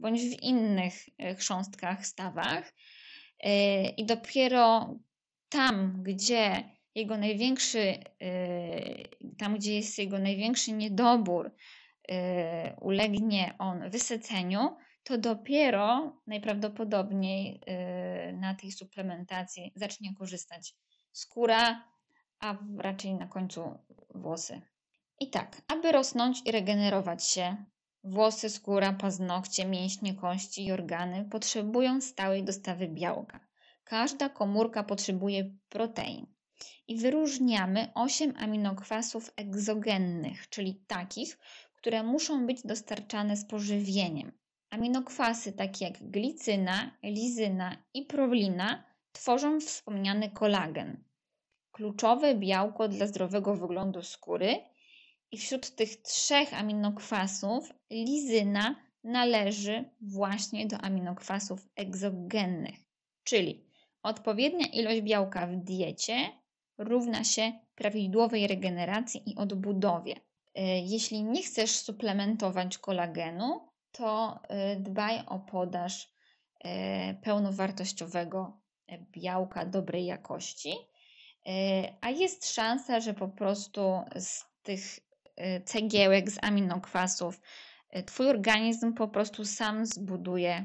bądź 0.00 0.20
w 0.20 0.42
innych 0.42 0.94
y, 1.08 1.34
chrząstkach, 1.34 2.06
stawach. 2.06 2.72
Y, 3.46 3.48
I 3.96 4.06
dopiero 4.06 4.94
tam, 5.48 6.02
gdzie 6.02 6.64
jego 6.94 7.18
największy, 7.18 7.94
tam 9.38 9.56
gdzie 9.56 9.74
jest 9.74 9.98
jego 9.98 10.18
największy 10.18 10.72
niedobór, 10.72 11.54
ulegnie 12.80 13.54
on 13.58 13.90
wysyceniu, 13.90 14.76
to 15.02 15.18
dopiero 15.18 16.16
najprawdopodobniej 16.26 17.60
na 18.32 18.54
tej 18.54 18.72
suplementacji 18.72 19.72
zacznie 19.74 20.14
korzystać 20.14 20.74
skóra, 21.12 21.84
a 22.40 22.56
raczej 22.78 23.14
na 23.14 23.26
końcu 23.26 23.78
włosy. 24.14 24.60
I 25.20 25.30
tak, 25.30 25.62
aby 25.68 25.92
rosnąć 25.92 26.42
i 26.44 26.52
regenerować 26.52 27.28
się 27.28 27.64
Włosy, 28.08 28.50
skóra, 28.50 28.92
paznokcie, 28.92 29.64
mięśnie, 29.64 30.14
kości 30.14 30.66
i 30.66 30.72
organy 30.72 31.24
potrzebują 31.24 32.00
stałej 32.00 32.44
dostawy 32.44 32.88
białka. 32.88 33.40
Każda 33.84 34.28
komórka 34.28 34.82
potrzebuje 34.82 35.50
protein. 35.68 36.26
I 36.88 36.96
wyróżniamy 36.96 37.88
8 37.94 38.34
aminokwasów 38.36 39.32
egzogennych, 39.36 40.48
czyli 40.48 40.84
takich, 40.86 41.38
które 41.74 42.02
muszą 42.02 42.46
być 42.46 42.62
dostarczane 42.62 43.36
z 43.36 43.46
pożywieniem. 43.46 44.32
Aminokwasy 44.70 45.52
takie 45.52 45.84
jak 45.84 46.10
glicyna, 46.10 46.90
lizyna 47.02 47.76
i 47.94 48.02
prolina 48.02 48.84
tworzą 49.12 49.60
wspomniany 49.60 50.30
kolagen. 50.30 51.04
Kluczowe 51.72 52.34
białko 52.34 52.88
dla 52.88 53.06
zdrowego 53.06 53.56
wyglądu 53.56 54.02
skóry 54.02 54.58
i 55.32 55.38
wśród 55.38 55.74
tych 55.74 56.02
trzech 56.02 56.54
aminokwasów 56.54 57.72
lizyna 57.90 58.76
należy 59.04 59.84
właśnie 60.00 60.66
do 60.66 60.78
aminokwasów 60.78 61.68
egzogennych, 61.76 62.76
czyli 63.24 63.66
odpowiednia 64.02 64.66
ilość 64.66 65.00
białka 65.00 65.46
w 65.46 65.56
diecie 65.56 66.16
równa 66.78 67.24
się 67.24 67.52
prawidłowej 67.74 68.46
regeneracji 68.46 69.22
i 69.30 69.36
odbudowie. 69.36 70.14
E, 70.54 70.78
jeśli 70.78 71.22
nie 71.22 71.42
chcesz 71.42 71.70
suplementować 71.70 72.78
kolagenu, 72.78 73.60
to 73.92 74.40
e, 74.48 74.76
dbaj 74.76 75.22
o 75.26 75.38
podaż 75.38 76.12
e, 76.64 77.14
pełnowartościowego 77.14 78.60
białka 79.12 79.66
dobrej 79.66 80.06
jakości, 80.06 80.74
a 82.00 82.10
jest 82.10 82.54
szansa, 82.54 83.00
że 83.00 83.14
po 83.14 83.28
prostu 83.28 84.00
z 84.16 84.44
tych 84.62 85.05
cegiełek, 85.64 86.30
z 86.30 86.38
aminokwasów, 86.42 87.40
Twój 88.06 88.28
organizm 88.28 88.94
po 88.94 89.08
prostu 89.08 89.44
sam 89.44 89.86
zbuduje 89.86 90.64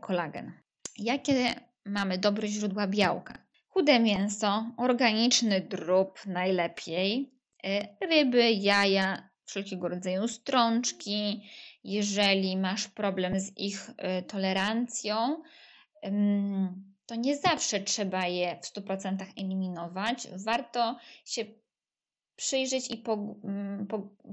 kolagen. 0.00 0.52
Jakie 0.98 1.54
mamy 1.84 2.18
dobre 2.18 2.48
źródła 2.48 2.86
białka? 2.86 3.38
Chude 3.68 4.00
mięso, 4.00 4.72
organiczny 4.76 5.60
drób 5.60 6.26
najlepiej, 6.26 7.32
e, 7.64 7.88
ryby, 8.06 8.50
jaja, 8.50 9.28
wszelkiego 9.44 9.88
rodzaju 9.88 10.28
strączki. 10.28 11.42
Jeżeli 11.84 12.56
masz 12.56 12.88
problem 12.88 13.40
z 13.40 13.58
ich 13.58 13.90
e, 13.96 14.22
tolerancją, 14.22 15.42
to 17.06 17.14
nie 17.14 17.36
zawsze 17.36 17.80
trzeba 17.80 18.26
je 18.26 18.58
w 18.62 18.66
100% 18.66 19.24
eliminować. 19.36 20.28
Warto 20.44 20.96
się 21.24 21.44
przyjrzeć 22.38 22.90
i 22.90 23.02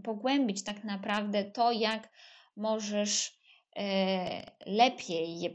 pogłębić 0.04 0.64
tak 0.64 0.84
naprawdę 0.84 1.44
to, 1.44 1.72
jak 1.72 2.10
możesz 2.56 3.40
e, 3.76 4.52
lepiej 4.66 5.40
je 5.40 5.50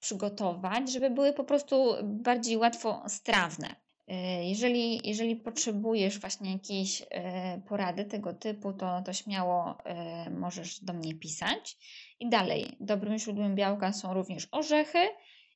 przygotować, 0.00 0.92
żeby 0.92 1.10
były 1.10 1.32
po 1.32 1.44
prostu 1.44 1.94
bardziej 2.02 2.56
łatwo 2.56 3.02
strawne. 3.08 3.68
E, 4.08 4.44
jeżeli, 4.48 5.08
jeżeli 5.08 5.36
potrzebujesz 5.36 6.20
właśnie 6.20 6.52
jakiejś 6.52 7.02
e, 7.10 7.60
porady 7.68 8.04
tego 8.04 8.34
typu, 8.34 8.72
to, 8.72 9.02
to 9.02 9.12
śmiało 9.12 9.78
możesz 10.30 10.84
do 10.84 10.92
mnie 10.92 11.14
pisać. 11.14 11.76
I 12.20 12.28
dalej, 12.28 12.76
dobrym 12.80 13.18
źródłem 13.18 13.54
białka 13.54 13.92
są 13.92 14.14
również 14.14 14.48
orzechy 14.52 15.08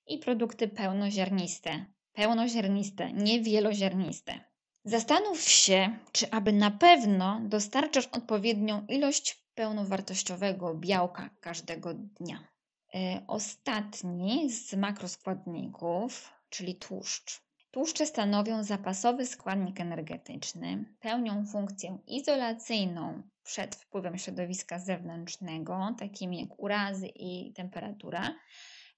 i 0.06 0.18
produkty 0.18 0.68
pełnoziarniste. 0.68 1.86
Pełnoziarniste, 2.12 3.12
nie 3.12 3.40
wieloziarniste. 3.42 4.47
Zastanów 4.88 5.40
się, 5.42 5.99
czy 6.12 6.30
aby 6.30 6.52
na 6.52 6.71
pewno 6.71 7.40
dostarczasz 7.45 8.07
odpowiednią 8.07 8.87
ilość 8.87 9.45
pełnowartościowego 9.54 10.75
białka 10.75 11.30
każdego 11.40 11.95
dnia. 11.95 12.38
E, 12.95 13.23
ostatni 13.26 14.50
z 14.50 14.75
makroskładników, 14.75 16.33
czyli 16.49 16.75
tłuszcz. 16.75 17.42
Tłuszcze 17.71 18.07
stanowią 18.07 18.64
zapasowy 18.64 19.26
składnik 19.26 19.80
energetyczny, 19.80 20.85
pełnią 21.00 21.47
funkcję 21.47 21.99
izolacyjną 22.07 23.23
przed 23.42 23.76
wpływem 23.76 24.18
środowiska 24.18 24.78
zewnętrznego, 24.78 25.95
takimi 25.99 26.40
jak 26.40 26.59
urazy 26.59 27.07
i 27.07 27.52
temperatura, 27.52 28.35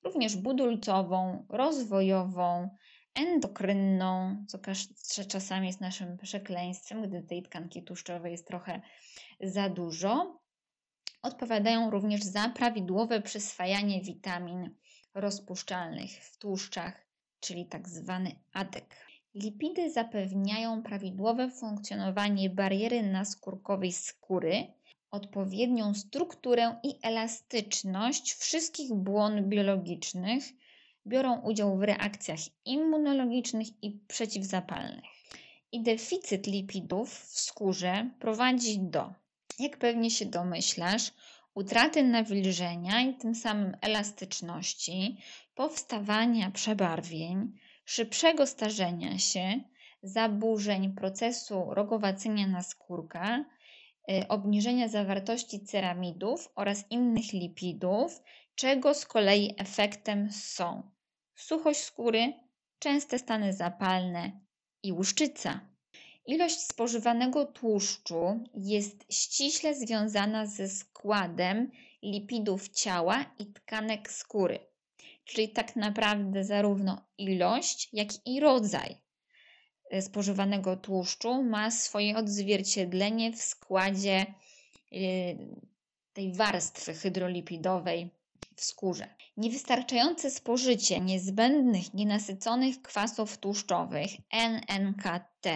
również 0.04 0.36
budulcową, 0.36 1.46
rozwojową, 1.48 2.70
endokrynną, 3.14 4.44
co 4.94 5.24
czasami 5.24 5.66
jest 5.66 5.80
naszym 5.80 6.18
przekleństwem, 6.18 7.02
gdy 7.02 7.22
tej 7.22 7.42
tkanki 7.42 7.82
tłuszczowej 7.82 8.32
jest 8.32 8.46
trochę 8.46 8.80
za 9.40 9.68
dużo, 9.68 10.40
Odpowiadają 11.22 11.90
również 11.90 12.22
za 12.22 12.48
prawidłowe 12.48 13.20
przyswajanie 13.20 14.02
witamin 14.02 14.74
rozpuszczalnych 15.14 16.10
w 16.10 16.36
tłuszczach, 16.36 17.06
czyli 17.40 17.66
tak 17.66 17.88
zwany 17.88 18.36
ADEK. 18.52 18.96
Lipidy 19.34 19.90
zapewniają 19.90 20.82
prawidłowe 20.82 21.50
funkcjonowanie 21.50 22.50
bariery 22.50 23.02
naskórkowej 23.02 23.92
skóry, 23.92 24.66
odpowiednią 25.10 25.94
strukturę 25.94 26.80
i 26.82 26.98
elastyczność 27.02 28.32
wszystkich 28.32 28.94
błon 28.94 29.48
biologicznych, 29.48 30.44
biorą 31.06 31.40
udział 31.40 31.78
w 31.78 31.82
reakcjach 31.82 32.40
immunologicznych 32.64 33.68
i 33.82 33.90
przeciwzapalnych. 34.08 35.04
I 35.72 35.82
deficyt 35.82 36.46
lipidów 36.46 37.18
w 37.18 37.40
skórze 37.40 38.10
prowadzi 38.20 38.78
do 38.80 39.12
jak 39.60 39.76
pewnie 39.76 40.10
się 40.10 40.26
domyślasz, 40.26 41.12
utraty 41.54 42.02
nawilżenia 42.02 43.00
i 43.02 43.14
tym 43.14 43.34
samym 43.34 43.76
elastyczności, 43.80 45.16
powstawania 45.54 46.50
przebarwień, 46.50 47.52
szybszego 47.84 48.46
starzenia 48.46 49.18
się, 49.18 49.60
zaburzeń 50.02 50.94
procesu 50.94 51.64
rogowacenia 51.70 52.46
naskórka, 52.46 53.44
y, 54.10 54.28
obniżenia 54.28 54.88
zawartości 54.88 55.60
ceramidów 55.60 56.52
oraz 56.54 56.84
innych 56.90 57.32
lipidów, 57.32 58.22
czego 58.60 58.94
z 58.94 59.06
kolei 59.06 59.54
efektem 59.58 60.32
są 60.32 60.82
suchość 61.34 61.80
skóry, 61.80 62.32
częste 62.78 63.18
stany 63.18 63.52
zapalne 63.52 64.40
i 64.82 64.92
łuszczyca. 64.92 65.60
Ilość 66.26 66.60
spożywanego 66.60 67.44
tłuszczu 67.46 68.44
jest 68.54 69.12
ściśle 69.12 69.74
związana 69.74 70.46
ze 70.46 70.68
składem 70.68 71.70
lipidów 72.02 72.68
ciała 72.68 73.34
i 73.38 73.46
tkanek 73.46 74.10
skóry. 74.12 74.58
Czyli 75.24 75.48
tak 75.48 75.76
naprawdę 75.76 76.44
zarówno 76.44 77.08
ilość, 77.18 77.88
jak 77.92 78.08
i 78.26 78.40
rodzaj 78.40 78.96
spożywanego 80.00 80.76
tłuszczu 80.76 81.42
ma 81.42 81.70
swoje 81.70 82.16
odzwierciedlenie 82.16 83.32
w 83.32 83.42
składzie 83.42 84.26
e, 84.92 84.96
tej 86.12 86.32
warstwy 86.34 86.94
hydrolipidowej 86.94 88.19
w 88.60 88.64
skórze. 88.64 89.08
Niewystarczające 89.36 90.30
spożycie 90.30 91.00
niezbędnych 91.00 91.94
nienasyconych 91.94 92.82
kwasów 92.82 93.38
tłuszczowych 93.38 94.10
NNKT 94.30 95.46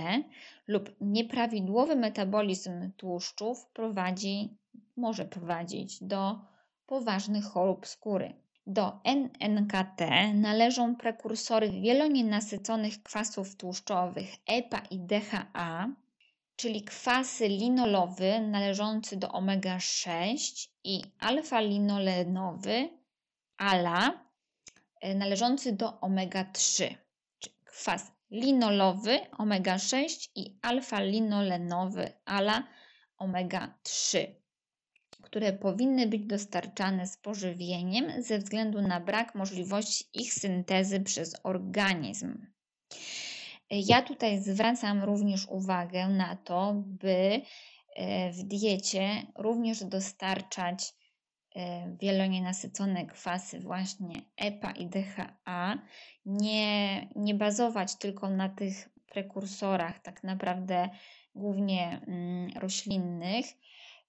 lub 0.66 0.90
nieprawidłowy 1.00 1.96
metabolizm 1.96 2.92
tłuszczów 2.96 3.66
prowadzi, 3.66 4.58
może 4.96 5.24
prowadzić 5.24 6.04
do 6.04 6.38
poważnych 6.86 7.44
chorób 7.44 7.86
skóry. 7.86 8.34
Do 8.66 9.00
NNKT 9.40 10.00
należą 10.34 10.96
prekursory 10.96 11.70
wielonienasyconych 11.70 13.02
kwasów 13.02 13.56
tłuszczowych 13.56 14.28
EPA 14.46 14.82
i 14.90 14.98
DHA, 14.98 15.88
czyli 16.56 16.84
kwasy 16.84 17.48
linolowy 17.48 18.40
należący 18.40 19.16
do 19.16 19.28
omega-6 19.28 20.68
i 20.84 21.02
alfa-linolenowy 21.18 22.88
ALA 23.56 24.24
e, 25.00 25.14
należący 25.14 25.72
do 25.72 26.00
omega-3, 26.00 26.94
czyli 27.38 27.56
kwas 27.64 28.12
linolowy 28.30 29.20
omega-6 29.38 30.28
i 30.34 30.58
alfa-linolenowy 30.62 32.12
ALA 32.24 32.62
omega-3, 33.18 34.26
które 35.22 35.52
powinny 35.52 36.06
być 36.06 36.22
dostarczane 36.26 37.06
z 37.06 37.16
pożywieniem 37.16 38.22
ze 38.22 38.38
względu 38.38 38.82
na 38.82 39.00
brak 39.00 39.34
możliwości 39.34 40.04
ich 40.14 40.34
syntezy 40.34 41.00
przez 41.00 41.34
organizm. 41.42 42.46
Ja 43.82 44.02
tutaj 44.02 44.42
zwracam 44.42 45.04
również 45.04 45.46
uwagę 45.48 46.08
na 46.08 46.36
to, 46.36 46.74
by 46.76 47.40
e, 47.96 48.30
w 48.32 48.42
diecie 48.42 49.08
również 49.36 49.84
dostarczać 49.84 50.92
e, 51.56 51.96
wielonienasycone 52.00 53.06
kwasy 53.06 53.60
właśnie 53.60 54.22
EPA 54.36 54.70
i 54.70 54.86
DHA, 54.86 55.78
nie, 56.26 57.00
nie 57.16 57.34
bazować 57.34 57.96
tylko 57.96 58.30
na 58.30 58.48
tych 58.48 58.88
prekursorach 59.06 60.02
tak 60.02 60.24
naprawdę 60.24 60.88
głównie 61.34 62.00
mm, 62.06 62.50
roślinnych, 62.56 63.46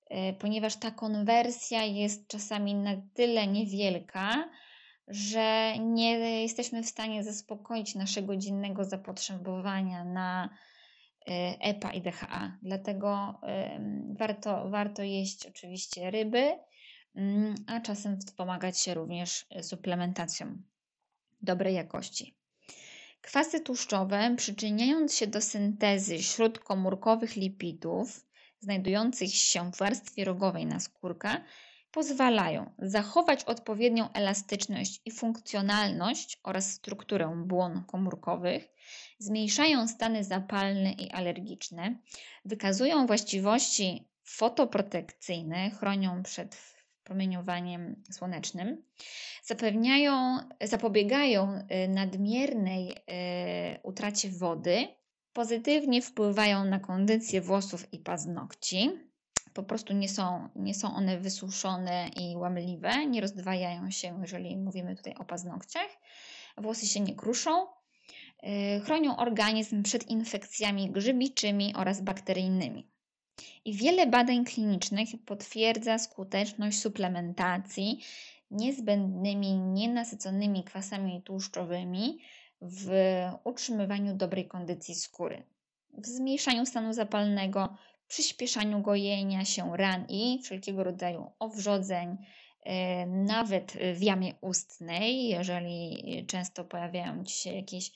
e, 0.10 0.34
ponieważ 0.34 0.76
ta 0.76 0.92
konwersja 0.92 1.84
jest 1.84 2.28
czasami 2.28 2.76
na 2.76 2.92
tyle 3.14 3.48
niewielka, 3.48 4.50
że 5.08 5.74
nie 5.80 6.42
jesteśmy 6.42 6.84
w 6.84 6.90
stanie 6.90 7.24
zaspokoić 7.24 7.96
naszego 7.96 8.38
dziennego 8.38 8.86
zapotrzebowania 8.86 10.06
na 10.06 10.50
EPA 11.60 11.94
i 11.94 12.02
DHA. 12.02 12.58
Dlatego 12.62 13.40
warto, 14.20 14.70
warto 14.70 15.04
jeść 15.04 15.46
oczywiście 15.46 16.12
ryby, 16.12 16.52
mm, 17.16 17.56
a 17.68 17.80
czasem 17.80 18.20
wspomagać 18.20 18.80
się 18.80 18.94
również 18.94 19.46
suplementacją 19.62 20.58
dobrej 21.42 21.76
jakości. 21.76 22.36
Kwasy 23.22 23.60
tłuszczowe, 23.60 24.36
przyczyniając 24.38 25.16
się 25.16 25.28
do 25.28 25.42
syntezy 25.42 26.24
śródkomórkowych 26.24 27.36
lipidów 27.36 28.26
znajdujących 28.60 29.36
się 29.36 29.72
w 29.72 29.78
warstwie 29.78 30.26
rogowej 30.26 30.66
naskórka, 30.66 31.42
pozwalają 31.96 32.72
zachować 32.80 33.44
odpowiednią 33.44 34.12
elastyczność 34.14 35.02
i 35.06 35.12
funkcjonalność 35.12 36.40
oraz 36.44 36.72
strukturę 36.72 37.44
błon 37.46 37.84
komórkowych, 37.88 38.68
zmniejszają 39.20 39.88
stany 39.88 40.24
zapalne 40.24 40.92
i 40.92 41.12
alergiczne, 41.12 41.96
wykazują 42.46 43.08
właściwości 43.08 44.08
fotoprotekcyjne, 44.24 45.70
chronią 45.70 46.24
przed 46.24 46.58
promieniowaniem 47.04 48.04
słonecznym, 48.12 48.84
zapewniają, 49.44 50.38
zapobiegają 50.62 51.68
y, 51.86 51.88
nadmiernej 51.88 52.92
y, 52.92 52.96
utracie 53.84 54.30
wody, 54.30 54.88
pozytywnie 55.34 56.02
wpływają 56.02 56.66
na 56.66 56.80
kondycję 56.80 57.42
włosów 57.42 57.94
i 57.94 58.00
paznokci. 58.00 58.92
Po 59.56 59.64
prostu 59.64 59.94
nie 59.94 60.10
są, 60.10 60.50
nie 60.56 60.74
są 60.74 60.96
one 60.96 61.20
wysuszone 61.20 62.10
i 62.16 62.36
łamliwe, 62.36 63.06
nie 63.06 63.22
rozdwajają 63.22 63.92
się, 63.92 64.18
jeżeli 64.22 64.58
mówimy 64.58 64.96
tutaj 64.96 65.14
o 65.16 65.26
paznokciach. 65.26 65.90
Włosy 66.58 66.88
się 66.88 67.00
nie 67.00 67.16
kruszą, 67.16 67.68
y, 67.68 68.82
chronią 68.86 69.18
organizm 69.18 69.84
przed 69.84 70.10
infekcjami 70.10 70.92
grzybiczymi 70.92 71.74
oraz 71.76 72.02
bakteryjnymi. 72.02 72.90
I 73.66 73.74
wiele 73.74 74.08
badań 74.08 74.46
klinicznych 74.46 75.10
potwierdza 75.26 75.98
skuteczność 75.98 76.80
suplementacji 76.80 78.04
niezbędnymi 78.52 79.60
nienasyconymi 79.60 80.64
kwasami 80.64 81.24
tłuszczowymi 81.24 82.20
w 82.62 82.90
utrzymywaniu 83.44 84.16
dobrej 84.16 84.48
kondycji 84.48 84.96
skóry, 84.96 85.44
w 85.98 86.06
zmniejszaniu 86.06 86.66
stanu 86.66 86.94
zapalnego, 86.94 87.78
przyspieszaniu 88.08 88.82
gojenia 88.82 89.46
się 89.46 89.78
ran 89.78 90.06
i 90.10 90.40
wszelkiego 90.44 90.84
rodzaju 90.84 91.32
owrzodzeń, 91.40 92.18
e, 92.64 93.06
nawet 93.06 93.78
w 93.94 94.04
jamie 94.04 94.34
ustnej, 94.42 95.28
jeżeli 95.28 96.26
często 96.28 96.66
pojawiają 96.66 97.24
ci 97.24 97.36
się 97.36 97.54
jakieś 97.54 97.92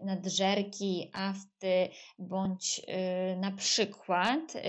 nadżerki, 0.00 1.10
afty, 1.12 1.88
bądź 2.18 2.78
y, 2.78 3.36
na 3.36 3.52
przykład 3.52 4.56
y, 4.56 4.60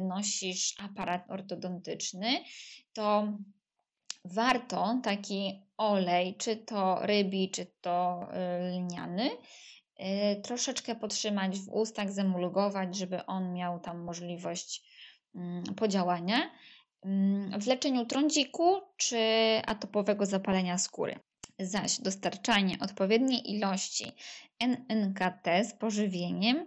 nosisz 0.00 0.74
aparat 0.78 1.30
ortodontyczny, 1.30 2.44
to 2.92 3.38
warto 4.24 5.00
taki 5.02 5.62
olej, 5.76 6.36
czy 6.36 6.56
to 6.56 6.98
rybi, 7.02 7.50
czy 7.50 7.66
to 7.80 8.28
y, 8.32 8.78
lniany, 8.78 9.30
troszeczkę 10.42 10.94
potrzymać 10.94 11.58
w 11.58 11.68
ustach, 11.68 12.12
zemulgować, 12.12 12.96
żeby 12.96 13.26
on 13.26 13.52
miał 13.52 13.80
tam 13.80 13.98
możliwość 13.98 14.82
mm, 15.34 15.64
podziałania 15.64 16.50
mm, 17.04 17.60
w 17.60 17.66
leczeniu 17.66 18.06
trądziku 18.06 18.80
czy 18.96 19.18
atopowego 19.66 20.26
zapalenia 20.26 20.78
skóry 20.78 21.18
zaś 21.58 22.00
dostarczanie 22.00 22.76
odpowiedniej 22.80 23.50
ilości 23.52 24.12
NNKT 24.60 25.64
z 25.64 25.74
pożywieniem 25.74 26.66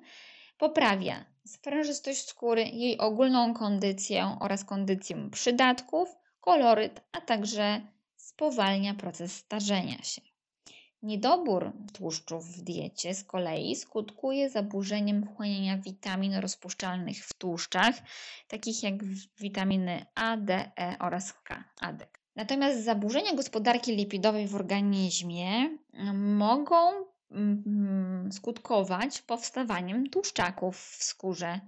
poprawia 0.57 1.25
sprężystość 1.45 2.27
skóry, 2.27 2.63
jej 2.63 2.97
ogólną 2.97 3.53
kondycję 3.53 4.37
oraz 4.39 4.63
kondycję 4.63 5.29
przydatków, 5.31 6.15
koloryt, 6.41 7.01
a 7.11 7.21
także 7.21 7.81
spowalnia 8.15 8.93
proces 8.93 9.35
starzenia 9.35 10.03
się. 10.03 10.26
Niedobór 11.07 11.71
tłuszczów 11.93 12.45
w 12.45 12.61
diecie 12.61 13.15
z 13.15 13.23
kolei 13.23 13.75
skutkuje 13.75 14.49
zaburzeniem 14.49 15.25
wchłaniania 15.25 15.77
witamin 15.77 16.35
rozpuszczalnych 16.35 17.25
w 17.25 17.33
tłuszczach, 17.33 17.95
takich 18.47 18.83
jak 18.83 19.03
witaminy 19.39 20.05
A, 20.15 20.37
D, 20.37 20.71
E 20.79 20.95
oraz 20.99 21.33
K. 21.33 21.63
ADK. 21.81 22.19
Natomiast 22.35 22.83
zaburzenia 22.83 23.33
gospodarki 23.33 23.95
lipidowej 23.95 24.47
w 24.47 24.55
organizmie 24.55 25.77
mm, 25.93 26.35
mogą 26.35 26.75
mm, 27.31 28.29
skutkować 28.31 29.21
powstawaniem 29.21 30.09
tłuszczaków 30.09 30.79
w 30.79 31.03
skórze. 31.03 31.59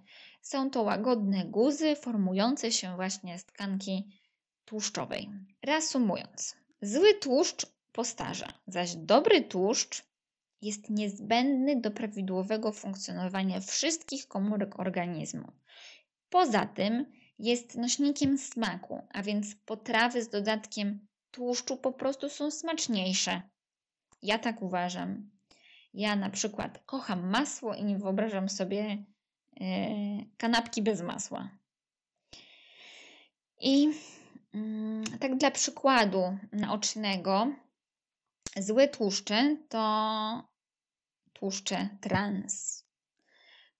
Są 0.42 0.70
to 0.70 0.82
łagodne 0.82 1.46
guzy 1.46 1.96
formujące 1.96 2.72
się 2.72 2.96
właśnie 2.96 3.40
z 3.40 3.46
tkanki 3.46 4.08
tłuszczowej. 4.66 5.30
Reasumując, 5.66 6.56
zły 6.82 7.14
tłuszcz 7.14 7.79
postarza, 8.00 8.48
zaś 8.68 8.96
dobry 8.96 9.42
tłuszcz 9.42 10.04
jest 10.62 10.90
niezbędny 10.90 11.82
do 11.82 11.92
prawidłowego 11.92 12.72
funkcjonowania 12.72 13.60
wszystkich 13.60 14.28
komórek 14.28 14.80
organizmu. 14.80 15.52
Poza 16.30 16.66
tym 16.66 17.06
jest 17.40 17.76
nośnikiem 17.76 18.38
smaku, 18.38 19.08
a 19.10 19.24
więc 19.24 19.56
potrawy 19.56 20.24
z 20.24 20.30
dodatkiem 20.30 21.08
tłuszczu 21.32 21.78
po 21.78 21.92
prostu 21.92 22.30
są 22.30 22.52
smaczniejsze. 22.52 23.42
Ja 24.22 24.40
tak 24.40 24.62
uważam. 24.62 25.30
Ja 25.94 26.16
na 26.16 26.30
przykład 26.30 26.84
kocham 26.86 27.30
masło 27.30 27.76
i 27.76 27.84
nie 27.84 27.98
wyobrażam 27.98 28.50
sobie 28.50 29.06
yy, 29.60 29.68
kanapki 30.38 30.82
bez 30.82 31.02
masła. 31.02 31.50
I 33.62 33.84
yy, 33.84 35.18
tak 35.20 35.38
dla 35.38 35.52
przykładu 35.52 36.38
naocznego, 36.52 37.48
złe 38.60 38.88
tłuszcze 38.88 39.58
to 39.70 40.50
tłuszcze 41.34 41.90
trans. 42.02 42.86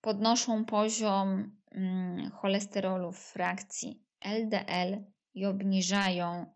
Podnoszą 0.00 0.64
poziom 0.64 1.60
Mm, 1.74 2.30
cholesterolu 2.30 3.12
w 3.12 3.18
frakcji 3.18 4.02
LDL 4.20 5.04
i 5.34 5.46
obniżają 5.46 6.46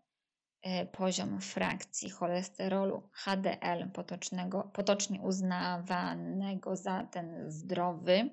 e, 0.61 0.85
poziom 0.85 1.41
frakcji 1.41 2.09
cholesterolu 2.09 3.09
HDL 3.13 3.91
potocznego, 3.93 4.71
potocznie 4.73 5.21
uznawanego 5.21 6.75
za 6.75 7.03
ten 7.03 7.51
zdrowy, 7.51 8.29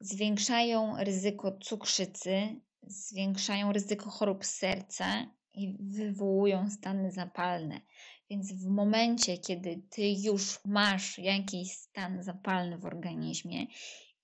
zwiększają 0.00 0.96
ryzyko 0.98 1.58
cukrzycy, 1.58 2.60
zwiększają 2.82 3.72
ryzyko 3.72 4.10
chorób 4.10 4.44
serca 4.44 5.26
i 5.54 5.76
wywołują 5.80 6.70
stany 6.70 7.12
zapalne. 7.12 7.80
Więc 8.34 8.52
w 8.52 8.66
momencie, 8.66 9.38
kiedy 9.38 9.82
ty 9.90 10.02
już 10.08 10.58
masz 10.64 11.18
jakiś 11.18 11.72
stan 11.72 12.22
zapalny 12.22 12.78
w 12.78 12.84
organizmie 12.84 13.66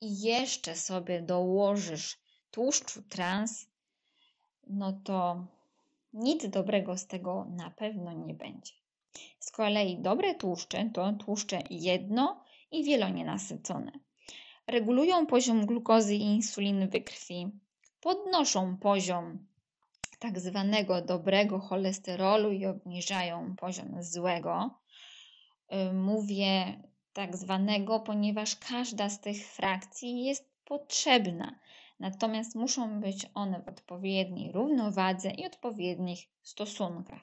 i 0.00 0.20
jeszcze 0.20 0.76
sobie 0.76 1.22
dołożysz 1.22 2.18
tłuszczu 2.50 3.02
trans, 3.02 3.66
no 4.66 4.92
to 5.04 5.46
nic 6.12 6.48
dobrego 6.48 6.96
z 6.98 7.06
tego 7.06 7.46
na 7.56 7.70
pewno 7.70 8.12
nie 8.12 8.34
będzie. 8.34 8.72
Z 9.38 9.50
kolei 9.50 9.98
dobre 9.98 10.34
tłuszcze 10.34 10.90
to 10.94 11.12
tłuszcze 11.12 11.62
jedno 11.70 12.44
i 12.70 12.84
wielonienasycone. 12.84 13.92
Regulują 14.66 15.26
poziom 15.26 15.66
glukozy 15.66 16.14
i 16.14 16.22
insuliny 16.22 16.88
we 16.88 17.00
krwi, 17.00 17.50
podnoszą 18.00 18.76
poziom 18.76 19.46
tak 20.20 20.40
zwanego 20.40 21.02
dobrego 21.02 21.58
cholesterolu 21.58 22.52
i 22.52 22.66
obniżają 22.66 23.56
poziom 23.56 24.02
złego. 24.02 24.70
Y, 25.72 25.92
mówię 25.92 26.82
tak 27.12 27.36
zwanego, 27.36 28.00
ponieważ 28.00 28.56
każda 28.56 29.08
z 29.08 29.20
tych 29.20 29.46
frakcji 29.46 30.24
jest 30.24 30.50
potrzebna. 30.64 31.58
Natomiast 32.00 32.54
muszą 32.54 33.00
być 33.00 33.26
one 33.34 33.62
w 33.62 33.68
odpowiedniej 33.68 34.52
równowadze 34.52 35.30
i 35.30 35.46
odpowiednich 35.46 36.28
stosunkach. 36.42 37.20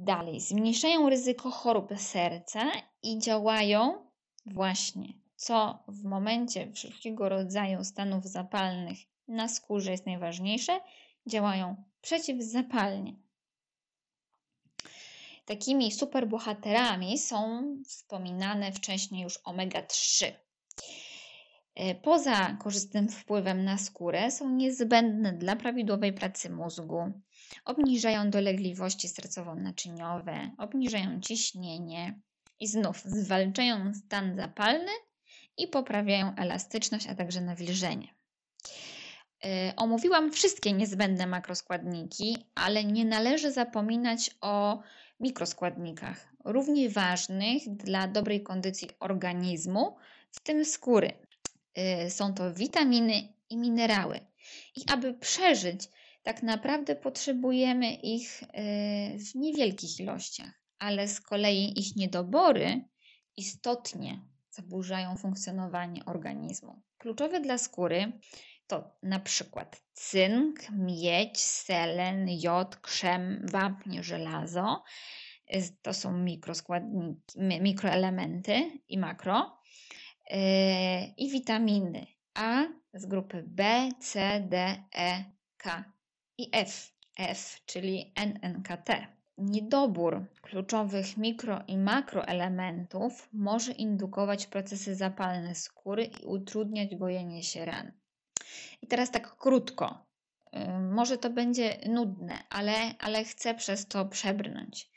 Dalej, 0.00 0.40
zmniejszają 0.40 1.10
ryzyko 1.10 1.50
chorób 1.50 1.88
serca 1.96 2.60
i 3.02 3.18
działają 3.18 4.06
właśnie, 4.46 5.08
co 5.36 5.84
w 5.88 6.04
momencie 6.04 6.72
wszelkiego 6.72 7.28
rodzaju 7.28 7.84
stanów 7.84 8.24
zapalnych 8.24 8.98
na 9.30 9.48
skórze 9.48 9.90
jest 9.90 10.06
najważniejsze, 10.06 10.80
działają 11.26 11.84
przeciwzapalnie. 12.00 13.16
Takimi 15.44 15.92
superbohaterami 15.92 17.18
są 17.18 17.66
wspominane 17.86 18.72
wcześniej 18.72 19.22
już 19.22 19.38
omega-3. 19.44 20.32
E, 21.74 21.94
poza 21.94 22.56
korzystnym 22.62 23.08
wpływem 23.08 23.64
na 23.64 23.78
skórę 23.78 24.30
są 24.30 24.50
niezbędne 24.50 25.32
dla 25.32 25.56
prawidłowej 25.56 26.12
pracy 26.12 26.50
mózgu. 26.50 27.12
Obniżają 27.64 28.30
dolegliwości 28.30 29.08
sercowo-naczyniowe, 29.08 30.50
obniżają 30.58 31.20
ciśnienie 31.20 32.20
i 32.60 32.66
znów 32.66 33.02
zwalczają 33.04 33.94
stan 33.94 34.36
zapalny 34.36 34.92
i 35.56 35.68
poprawiają 35.68 36.34
elastyczność, 36.36 37.06
a 37.06 37.14
także 37.14 37.40
nawilżenie. 37.40 38.19
E, 39.44 39.72
omówiłam 39.76 40.32
wszystkie 40.32 40.72
niezbędne 40.72 41.26
makroskładniki, 41.26 42.36
ale 42.54 42.84
nie 42.84 43.04
należy 43.04 43.52
zapominać 43.52 44.30
o 44.40 44.82
mikroskładnikach, 45.20 46.28
równie 46.44 46.90
ważnych 46.90 47.76
dla 47.76 48.08
dobrej 48.08 48.42
kondycji 48.42 48.88
organizmu, 49.00 49.96
w 50.30 50.40
tym 50.40 50.64
skóry. 50.64 51.12
Y, 52.06 52.10
są 52.10 52.34
to 52.34 52.54
witaminy 52.54 53.28
i 53.50 53.56
minerały. 53.56 54.20
I 54.76 54.80
aby 54.92 55.14
przeżyć, 55.14 55.88
tak 56.22 56.42
naprawdę 56.42 56.96
potrzebujemy 56.96 57.94
ich 57.94 58.42
y, 58.42 58.46
w 59.18 59.34
niewielkich 59.34 60.00
ilościach, 60.00 60.62
ale 60.78 61.08
z 61.08 61.20
kolei 61.20 61.80
ich 61.80 61.96
niedobory 61.96 62.84
istotnie 63.36 64.20
zaburzają 64.50 65.16
funkcjonowanie 65.16 66.04
organizmu. 66.04 66.82
Kluczowe 66.98 67.40
dla 67.40 67.58
skóry 67.58 68.12
to 68.70 68.90
na 69.02 69.20
przykład 69.20 69.82
cynk, 69.92 70.70
miedź, 70.70 71.38
selen, 71.40 72.28
jod, 72.28 72.76
krzem, 72.76 73.46
wapń, 73.52 74.02
żelazo. 74.02 74.82
Y, 75.54 75.76
to 75.82 75.94
są 75.94 76.12
mikroskładniki, 76.12 77.40
mikroelementy 77.60 78.80
i 78.88 78.98
makro. 78.98 79.60
Yy, 80.30 80.38
i 81.16 81.30
witaminy 81.30 82.06
A 82.34 82.64
z 82.94 83.06
grupy 83.06 83.44
B, 83.46 83.88
C, 84.00 84.40
D, 84.40 84.84
E, 84.96 85.24
K 85.56 85.84
i 86.38 86.50
F. 86.52 86.92
F, 87.18 87.60
czyli 87.66 88.12
NNKT. 88.16 89.06
Niedobór 89.38 90.24
kluczowych 90.42 91.16
mikro 91.16 91.62
i 91.66 91.78
makroelementów 91.78 93.28
może 93.32 93.72
indukować 93.72 94.46
procesy 94.46 94.94
zapalne 94.94 95.54
skóry 95.54 96.04
i 96.04 96.24
utrudniać 96.24 96.96
gojenie 96.96 97.42
się 97.42 97.64
ran. 97.64 97.92
I 98.82 98.86
teraz 98.86 99.10
tak 99.10 99.36
krótko. 99.36 100.06
Może 100.90 101.18
to 101.18 101.30
będzie 101.30 101.78
nudne, 101.88 102.38
ale, 102.48 102.94
ale 102.98 103.24
chcę 103.24 103.54
przez 103.54 103.86
to 103.86 104.06
przebrnąć. 104.06 104.90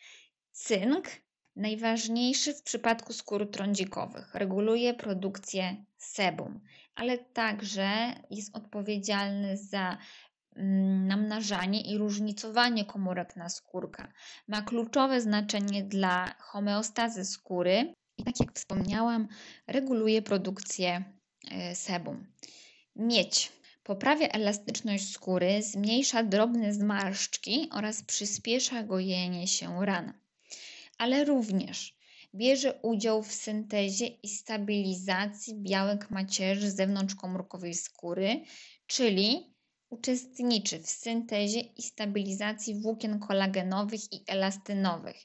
Cynk 0.51 1.07
Najważniejszy 1.55 2.53
w 2.53 2.63
przypadku 2.63 3.13
skór 3.13 3.51
trądzikowych. 3.51 4.35
Reguluje 4.35 4.93
produkcję 4.93 5.85
sebum, 5.97 6.61
ale 6.95 7.17
także 7.17 8.13
jest 8.29 8.55
odpowiedzialny 8.55 9.57
za 9.57 9.97
namnażanie 11.05 11.81
i 11.81 11.97
różnicowanie 11.97 12.85
komórek 12.85 13.35
naskórka. 13.35 14.13
Ma 14.47 14.61
kluczowe 14.61 15.21
znaczenie 15.21 15.83
dla 15.83 16.35
homeostazy 16.39 17.25
skóry 17.25 17.93
i 18.17 18.23
tak 18.23 18.39
jak 18.39 18.53
wspomniałam, 18.53 19.27
reguluje 19.67 20.21
produkcję 20.21 21.03
e, 21.51 21.75
sebum. 21.75 22.27
Miedź 22.95 23.51
poprawia 23.83 24.27
elastyczność 24.27 25.11
skóry, 25.11 25.63
zmniejsza 25.63 26.23
drobne 26.23 26.73
zmarszczki 26.73 27.69
oraz 27.71 28.03
przyspiesza 28.03 28.83
gojenie 28.83 29.47
się 29.47 29.85
ran 29.85 30.13
ale 30.97 31.25
również 31.25 31.95
bierze 32.35 32.79
udział 32.81 33.23
w 33.23 33.33
syntezie 33.33 34.07
i 34.07 34.27
stabilizacji 34.27 35.55
białek 35.55 36.11
macierzy 36.11 36.71
zewnątrzkomórkowej 36.71 37.73
skóry, 37.73 38.41
czyli 38.87 39.53
uczestniczy 39.89 40.79
w 40.79 40.89
syntezie 40.89 41.59
i 41.59 41.81
stabilizacji 41.81 42.81
włókien 42.81 43.19
kolagenowych 43.19 44.13
i 44.13 44.23
elastynowych. 44.27 45.17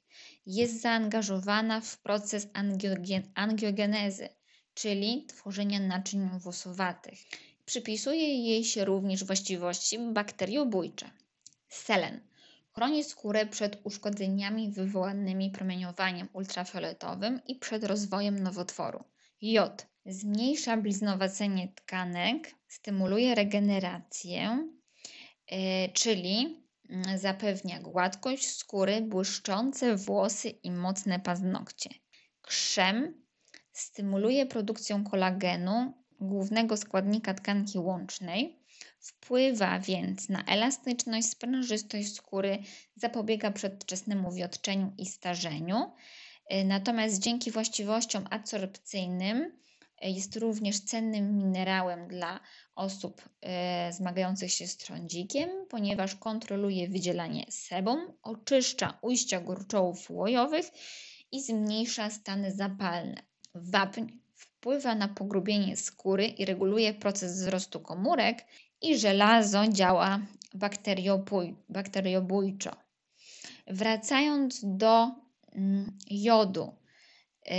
Jest 0.46 0.80
zaangażowana 0.80 1.80
w 1.80 1.98
proces 1.98 2.48
angiogenezy, 3.34 4.28
czyli 4.74 5.26
tworzenia 5.26 5.80
naczyń 5.80 6.28
włosowatych. 6.38 7.18
Przypisuje 7.68 8.34
jej 8.48 8.64
się 8.64 8.84
również 8.84 9.24
właściwości 9.24 9.98
bakteriobójcze. 9.98 11.10
Selen 11.68 12.20
Chroni 12.72 13.04
skórę 13.04 13.46
przed 13.46 13.80
uszkodzeniami 13.84 14.70
wywołanymi 14.70 15.50
promieniowaniem 15.50 16.28
ultrafioletowym 16.32 17.40
i 17.46 17.54
przed 17.54 17.84
rozwojem 17.84 18.42
nowotworu. 18.42 19.04
Jod 19.42 19.86
zmniejsza 20.06 20.76
bliznowacenie 20.76 21.68
tkanek, 21.74 22.54
stymuluje 22.68 23.34
regenerację, 23.34 24.68
e, 25.46 25.88
czyli 25.88 26.64
mm, 26.90 27.18
zapewnia 27.18 27.80
gładkość 27.80 28.56
skóry, 28.56 29.00
błyszczące 29.00 29.96
włosy 29.96 30.48
i 30.48 30.70
mocne 30.70 31.20
paznokcie. 31.20 31.90
Krzem 32.42 33.24
stymuluje 33.72 34.46
produkcję 34.46 35.04
kolagenu, 35.10 35.97
głównego 36.20 36.76
składnika 36.76 37.34
tkanki 37.34 37.78
łącznej, 37.78 38.58
Wpływa 39.00 39.80
więc 39.80 40.28
na 40.28 40.44
elastyczność, 40.44 41.28
sprężystość 41.28 42.14
skóry, 42.14 42.58
zapobiega 42.96 43.50
przedwczesnemu 43.50 44.32
wiotczeniu 44.32 44.92
i 44.98 45.06
starzeniu. 45.06 45.92
Y, 46.52 46.64
natomiast 46.64 47.18
dzięki 47.18 47.50
właściwościom 47.50 48.24
adsorpcyjnym 48.30 49.38
y, 50.04 50.10
jest 50.10 50.36
również 50.36 50.80
cennym 50.80 51.36
minerałem 51.36 52.08
dla 52.08 52.40
osób 52.74 53.22
y, 53.88 53.92
zmagających 53.92 54.52
się 54.52 54.66
z 54.66 54.76
trądzikiem, 54.76 55.50
ponieważ 55.68 56.14
kontroluje 56.14 56.88
wydzielanie 56.88 57.46
sebum, 57.50 58.12
oczyszcza 58.22 58.98
ujścia 59.02 59.40
gruczołów 59.40 60.10
łojowych 60.10 60.70
i 61.32 61.42
zmniejsza 61.42 62.10
stany 62.10 62.52
zapalne. 62.52 63.22
Wapń 63.54 64.02
wpływa 64.68 64.94
na 64.94 65.08
pogrubienie 65.08 65.76
skóry 65.76 66.26
i 66.26 66.44
reguluje 66.44 66.94
proces 66.94 67.32
wzrostu 67.32 67.80
komórek 67.80 68.44
i 68.82 68.98
żelazo 68.98 69.68
działa 69.68 70.20
bakteriobójczo. 71.68 72.76
Wracając 73.66 74.60
do 74.64 75.10
mm, 75.52 75.98
jodu, 76.10 76.74
y, 77.46 77.52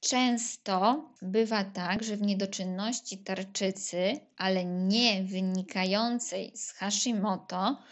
często 0.00 1.08
bywa 1.22 1.64
tak, 1.64 2.02
że 2.02 2.16
w 2.16 2.22
niedoczynności 2.22 3.18
tarczycy, 3.18 4.20
ale 4.36 4.64
nie 4.64 5.22
wynikającej 5.22 6.52
z 6.56 6.72
Hashimoto, 6.72 7.82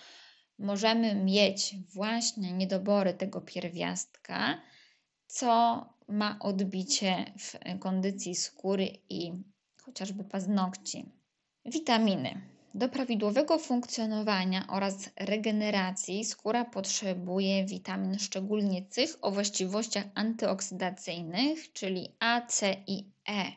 możemy 0.59 1.15
mieć 1.15 1.75
właśnie 1.95 2.53
niedobory 2.53 3.15
tego 3.15 3.41
pierwiastka, 3.41 4.61
co 5.27 5.85
ma 6.13 6.37
odbicie 6.41 7.33
w 7.39 7.79
kondycji 7.79 8.35
skóry 8.35 8.89
i 9.09 9.33
chociażby 9.83 10.25
paznokci. 10.25 11.05
Witaminy. 11.65 12.41
Do 12.75 12.89
prawidłowego 12.89 13.59
funkcjonowania 13.59 14.67
oraz 14.69 15.11
regeneracji 15.17 16.25
skóra 16.25 16.65
potrzebuje 16.65 17.67
witamin 17.67 18.19
szczególnie 18.19 18.83
tych 18.83 19.19
o 19.21 19.31
właściwościach 19.31 20.05
antyoksydacyjnych, 20.15 21.73
czyli 21.73 22.09
A, 22.21 22.41
C 22.47 22.77
i 22.87 23.11
E. 23.29 23.53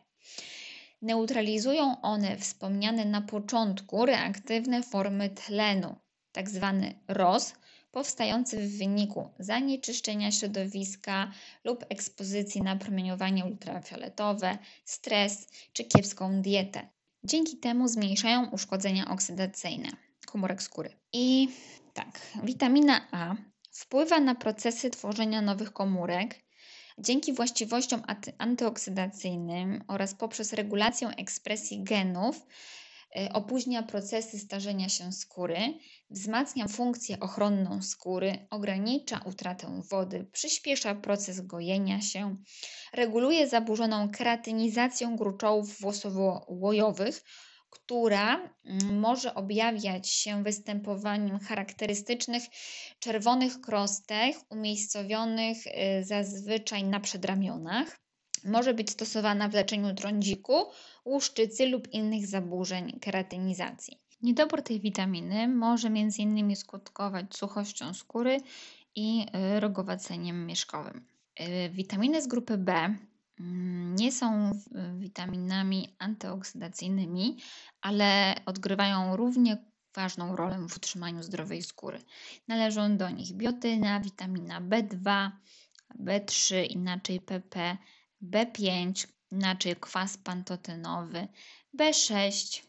Neutralizują 1.01 2.01
one 2.01 2.37
wspomniane 2.37 3.05
na 3.05 3.21
początku 3.21 4.05
reaktywne 4.05 4.83
formy 4.83 5.29
tlenu, 5.29 5.95
tzw. 6.31 6.81
Tak 6.81 7.17
ROS, 7.17 7.53
powstający 7.95 8.57
w 8.57 8.77
wyniku 8.77 9.29
zanieczyszczenia 9.39 10.31
środowiska 10.31 11.31
lub 11.63 11.85
ekspozycji 11.89 12.61
na 12.61 12.75
promieniowanie 12.75 13.45
ultrafioletowe, 13.45 14.57
stres 14.85 15.47
czy 15.73 15.83
kiepską 15.83 16.41
dietę. 16.41 16.87
Dzięki 17.23 17.57
temu 17.57 17.87
zmniejszają 17.87 18.49
uszkodzenia 18.49 19.07
oksydacyjne 19.07 19.89
komórek 20.25 20.63
skóry. 20.63 20.89
I 21.13 21.49
tak, 21.93 22.21
witamina 22.43 23.07
A 23.11 23.35
wpływa 23.71 24.19
na 24.19 24.35
procesy 24.35 24.89
tworzenia 24.89 25.41
nowych 25.41 25.73
komórek 25.73 26.45
dzięki 26.97 27.33
właściwościom 27.33 28.01
antyoksydacyjnym 28.37 29.83
oraz 29.87 30.15
poprzez 30.15 30.53
regulację 30.53 31.07
ekspresji 31.07 31.83
genów 31.83 32.45
opóźnia 33.33 33.83
procesy 33.83 34.39
starzenia 34.39 34.89
się 34.89 35.11
skóry, 35.11 35.57
wzmacnia 36.09 36.67
funkcję 36.67 37.19
ochronną 37.19 37.81
skóry, 37.81 38.47
ogranicza 38.49 39.21
utratę 39.25 39.81
wody, 39.91 40.27
przyspiesza 40.31 40.95
proces 40.95 41.41
gojenia 41.41 42.01
się, 42.01 42.37
reguluje 42.93 43.47
zaburzoną 43.47 44.09
keratynizację 44.09 45.15
gruczołów 45.17 45.79
włosowo-łojowych, 45.79 47.23
która 47.69 48.49
mm, 48.65 48.99
może 48.99 49.33
objawiać 49.33 50.09
się 50.09 50.43
występowaniem 50.43 51.39
charakterystycznych 51.39 52.43
czerwonych 52.99 53.61
krostek 53.61 54.37
umiejscowionych 54.49 55.67
y, 55.67 56.03
zazwyczaj 56.03 56.83
na 56.83 56.99
przedramionach 56.99 58.04
Może 58.45 58.73
być 58.73 58.91
stosowana 58.91 59.49
w 59.49 59.53
leczeniu 59.53 59.95
trądziku, 59.95 60.53
łuszczycy 61.05 61.65
lub 61.65 61.93
innych 61.93 62.27
zaburzeń 62.27 62.99
keratynizacji. 62.99 63.99
Niedobór 64.21 64.61
tej 64.61 64.79
witaminy 64.79 65.47
może 65.47 65.87
m.in. 65.87 66.55
skutkować 66.55 67.35
suchością 67.35 67.93
skóry 67.93 68.37
i 68.95 69.25
y, 69.55 69.59
rogowaceniem 69.59 70.45
mieszkowym. 70.45 71.05
Y, 71.39 71.69
witaminy 71.69 72.21
z 72.21 72.27
grupy 72.27 72.57
B 72.57 72.95
mm, 73.39 73.95
nie 73.95 74.11
są 74.11 74.51
witaminami 74.97 75.95
antyoksydacyjnymi, 75.99 77.37
ale 77.81 78.35
odgrywają 78.45 79.15
równie 79.15 79.57
ważną 79.95 80.35
rolę 80.35 80.67
w 80.69 80.77
utrzymaniu 80.77 81.23
zdrowej 81.23 81.61
skóry. 81.61 81.99
Należą 82.47 82.97
do 82.97 83.09
nich 83.09 83.33
biotyna, 83.33 83.99
witamina 83.99 84.61
B2, 84.61 85.31
B3, 85.99 86.65
inaczej 86.69 87.21
PP, 87.21 87.77
B5, 88.23 89.07
inaczej 89.31 89.75
kwas 89.75 90.17
pantotenowy, 90.17 91.27
B6, 91.77 92.61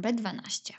B12. 0.00 0.72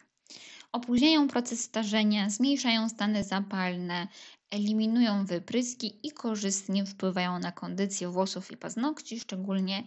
Opóźniają 0.72 1.28
proces 1.28 1.64
starzenia, 1.64 2.30
zmniejszają 2.30 2.90
stany 2.90 3.24
zapalne, 3.24 4.08
eliminują 4.52 5.26
wypryski 5.26 6.08
i 6.08 6.12
korzystnie 6.12 6.86
wpływają 6.86 7.40
na 7.40 7.52
kondycję 7.52 8.10
włosów 8.10 8.52
i 8.52 8.58
paznokci, 8.58 9.20
szczególnie 9.20 9.84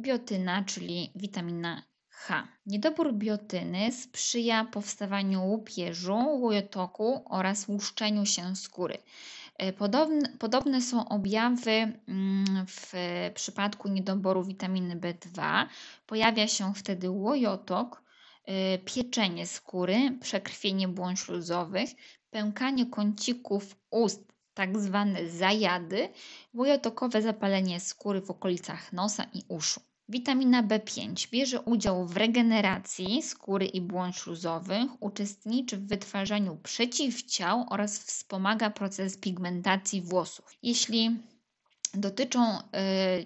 biotyna, 0.00 0.64
czyli 0.64 1.10
witamina 1.14 1.82
H. 2.08 2.48
Niedobór 2.66 3.14
biotyny 3.14 3.92
sprzyja 3.92 4.64
powstawaniu 4.64 5.46
łupieżu, 5.46 6.16
łojotoku 6.16 7.22
oraz 7.30 7.68
łuszczeniu 7.68 8.26
się 8.26 8.56
skóry. 8.56 8.98
E, 9.58 9.72
podobne, 9.72 10.36
podobne 10.38 10.82
są 10.82 11.08
objawy 11.08 11.70
mm, 11.70 12.66
w 12.66 12.92
przypadku 13.34 13.88
niedoboru 13.88 14.44
witaminy 14.44 14.96
B2. 14.96 15.66
Pojawia 16.06 16.48
się 16.48 16.74
wtedy 16.74 17.10
łojotok, 17.10 18.02
e, 18.44 18.78
pieczenie 18.78 19.46
skóry, 19.46 20.18
przekrwienie 20.20 20.88
błon 20.88 21.16
śluzowych, 21.16 21.90
pękanie 22.30 22.86
kącików 22.86 23.76
ust, 23.90 24.32
tak 24.54 24.78
zwane 24.78 25.28
zajady, 25.28 26.08
łojotokowe 26.54 27.22
zapalenie 27.22 27.80
skóry 27.80 28.20
w 28.20 28.30
okolicach 28.30 28.92
nosa 28.92 29.24
i 29.34 29.42
uszu. 29.48 29.91
Witamina 30.12 30.62
B5 30.62 31.30
bierze 31.30 31.60
udział 31.60 32.06
w 32.06 32.16
regeneracji 32.16 33.22
skóry 33.22 33.66
i 33.66 33.80
błon 33.80 34.12
śluzowych, 34.12 35.02
uczestniczy 35.02 35.76
w 35.76 35.86
wytwarzaniu 35.86 36.56
przeciwciał 36.62 37.66
oraz 37.70 37.98
wspomaga 37.98 38.70
proces 38.70 39.16
pigmentacji 39.16 40.02
włosów. 40.02 40.44
Jeśli 40.62 41.20
dotyczą 41.94 42.58
y, 42.58 42.62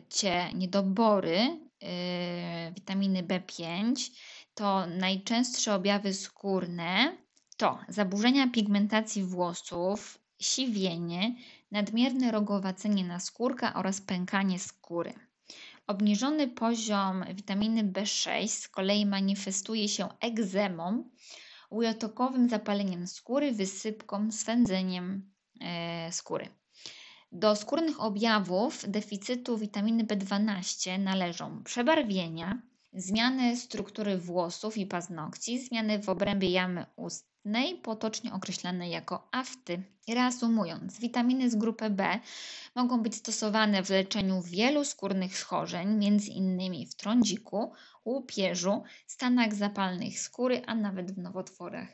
Cię 0.08 0.52
niedobory 0.54 1.38
y, 1.38 2.72
witaminy 2.74 3.22
B5, 3.22 4.10
to 4.54 4.86
najczęstsze 4.86 5.74
objawy 5.74 6.14
skórne 6.14 7.16
to 7.56 7.78
zaburzenia 7.88 8.48
pigmentacji 8.48 9.22
włosów, 9.24 10.18
siwienie, 10.40 11.34
nadmierne 11.70 12.30
rogowacenie 12.30 13.04
naskórka 13.04 13.74
oraz 13.74 14.00
pękanie 14.00 14.58
skóry. 14.58 15.14
Obniżony 15.86 16.48
poziom 16.48 17.24
witaminy 17.34 17.84
B6 17.84 18.48
z 18.48 18.68
kolei 18.68 19.06
manifestuje 19.06 19.88
się 19.88 20.08
egzemą, 20.20 21.10
ujotokowym 21.70 22.48
zapaleniem 22.48 23.06
skóry, 23.06 23.52
wysypką, 23.52 24.32
swędzeniem 24.32 25.30
e, 25.60 26.12
skóry. 26.12 26.48
Do 27.32 27.56
skórnych 27.56 28.00
objawów 28.00 28.84
deficytu 28.88 29.58
witaminy 29.58 30.04
B12 30.04 30.98
należą 30.98 31.62
przebarwienia, 31.64 32.62
zmiany 32.92 33.56
struktury 33.56 34.18
włosów 34.18 34.78
i 34.78 34.86
paznokci, 34.86 35.58
zmiany 35.58 36.02
w 36.02 36.08
obrębie 36.08 36.50
jamy 36.50 36.86
ust 36.96 37.35
potocznie 37.82 38.32
określane 38.32 38.88
jako 38.88 39.28
afty. 39.32 39.82
Reasumując, 40.08 41.00
witaminy 41.00 41.50
z 41.50 41.56
grupy 41.56 41.90
B 41.90 42.20
mogą 42.74 43.02
być 43.02 43.14
stosowane 43.14 43.82
w 43.82 43.90
leczeniu 43.90 44.42
wielu 44.42 44.84
skórnych 44.84 45.38
schorzeń, 45.38 46.06
m.in. 46.06 46.86
w 46.86 46.94
trądziku, 46.94 47.72
łupieżu, 48.04 48.82
stanach 49.06 49.54
zapalnych 49.54 50.20
skóry, 50.20 50.62
a 50.66 50.74
nawet 50.74 51.12
w 51.12 51.18
nowotworach 51.18 51.88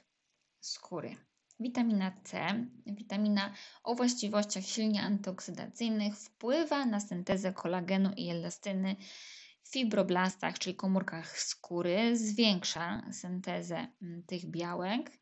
skóry. 0.61 1.17
Witamina 1.61 2.12
C, 2.25 2.67
witamina 2.87 3.53
o 3.85 3.95
właściwościach 3.95 4.65
silnie 4.65 5.03
antyoksydacyjnych, 5.03 6.17
wpływa 6.17 6.87
na 6.87 7.01
syntezę 7.01 7.53
kolagenu 7.53 8.11
i 8.17 8.31
elastyny 8.31 8.97
w 9.62 9.73
fibroblastach, 9.73 10.59
czyli 10.59 10.77
komórkach 10.77 11.38
skóry, 11.38 12.17
zwiększa 12.17 13.03
syntezę 13.12 13.87
mm, 14.03 14.23
tych 14.23 14.47
białek, 14.47 15.22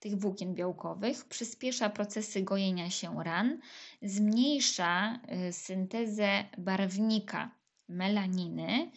tych 0.00 0.18
włókien 0.18 0.54
białkowych, 0.54 1.24
przyspiesza 1.24 1.90
procesy 1.90 2.42
gojenia 2.42 2.90
się 2.90 3.24
ran, 3.24 3.60
zmniejsza 4.02 5.20
y, 5.48 5.52
syntezę 5.52 6.44
barwnika 6.58 7.50
melaniny 7.88 8.90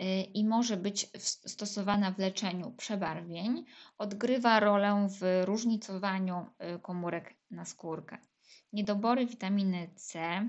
y, 0.00 0.04
i 0.34 0.44
może 0.44 0.76
być 0.76 1.10
stosowana 1.46 2.10
w 2.10 2.18
leczeniu 2.18 2.70
przebarwień, 2.70 3.64
odgrywa 3.98 4.60
rolę 4.60 5.08
w 5.20 5.42
różnicowaniu 5.44 6.46
y, 6.76 6.78
komórek 6.78 7.34
na 7.50 7.64
skórkę. 7.64 8.18
Niedobory 8.72 9.26
witaminy 9.26 9.90
C 9.94 10.48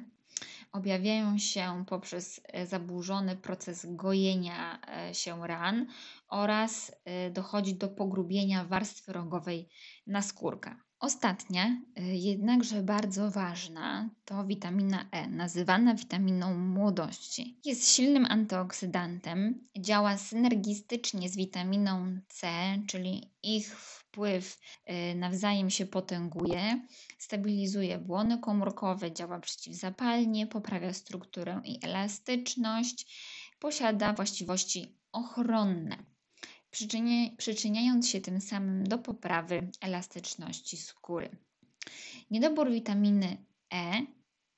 objawiają 0.71 1.37
się 1.37 1.83
poprzez 1.87 2.41
e, 2.47 2.67
zaburzony 2.67 3.35
proces 3.35 3.85
gojenia 3.89 4.79
e, 4.81 5.13
się 5.13 5.47
ran 5.47 5.87
oraz 6.27 6.91
e, 7.05 7.31
dochodzi 7.31 7.75
do 7.75 7.87
pogrubienia 7.87 8.65
warstwy 8.65 9.13
rogowej 9.13 9.69
naskórka. 10.07 10.83
Ostatnia, 10.99 11.81
jednakże 12.13 12.83
bardzo 12.83 13.31
ważna, 13.31 14.09
to 14.25 14.45
witamina 14.45 15.09
E, 15.11 15.27
nazywana 15.27 15.95
witaminą 15.95 16.57
młodości. 16.57 17.59
Jest 17.65 17.95
silnym 17.95 18.25
antyoksydantem, 18.25 19.63
działa 19.77 20.17
synergistycznie 20.17 21.29
z 21.29 21.35
witaminą 21.35 22.19
C, 22.27 22.47
czyli 22.87 23.31
ich 23.43 23.75
wpływ 24.11 24.59
nawzajem 25.15 25.69
się 25.69 25.85
potęguje, 25.85 26.87
stabilizuje 27.17 27.97
błony 27.97 28.37
komórkowe, 28.37 29.11
działa 29.11 29.39
przeciwzapalnie, 29.39 30.47
poprawia 30.47 30.93
strukturę 30.93 31.61
i 31.65 31.79
elastyczność, 31.85 33.05
posiada 33.59 34.13
właściwości 34.13 34.97
ochronne, 35.11 35.97
przyczyniając 37.37 38.09
się 38.09 38.21
tym 38.21 38.41
samym 38.41 38.83
do 38.83 38.97
poprawy 38.97 39.71
elastyczności 39.81 40.77
skóry. 40.77 41.29
Niedobór 42.31 42.71
witaminy 42.71 43.37
E 43.73 44.05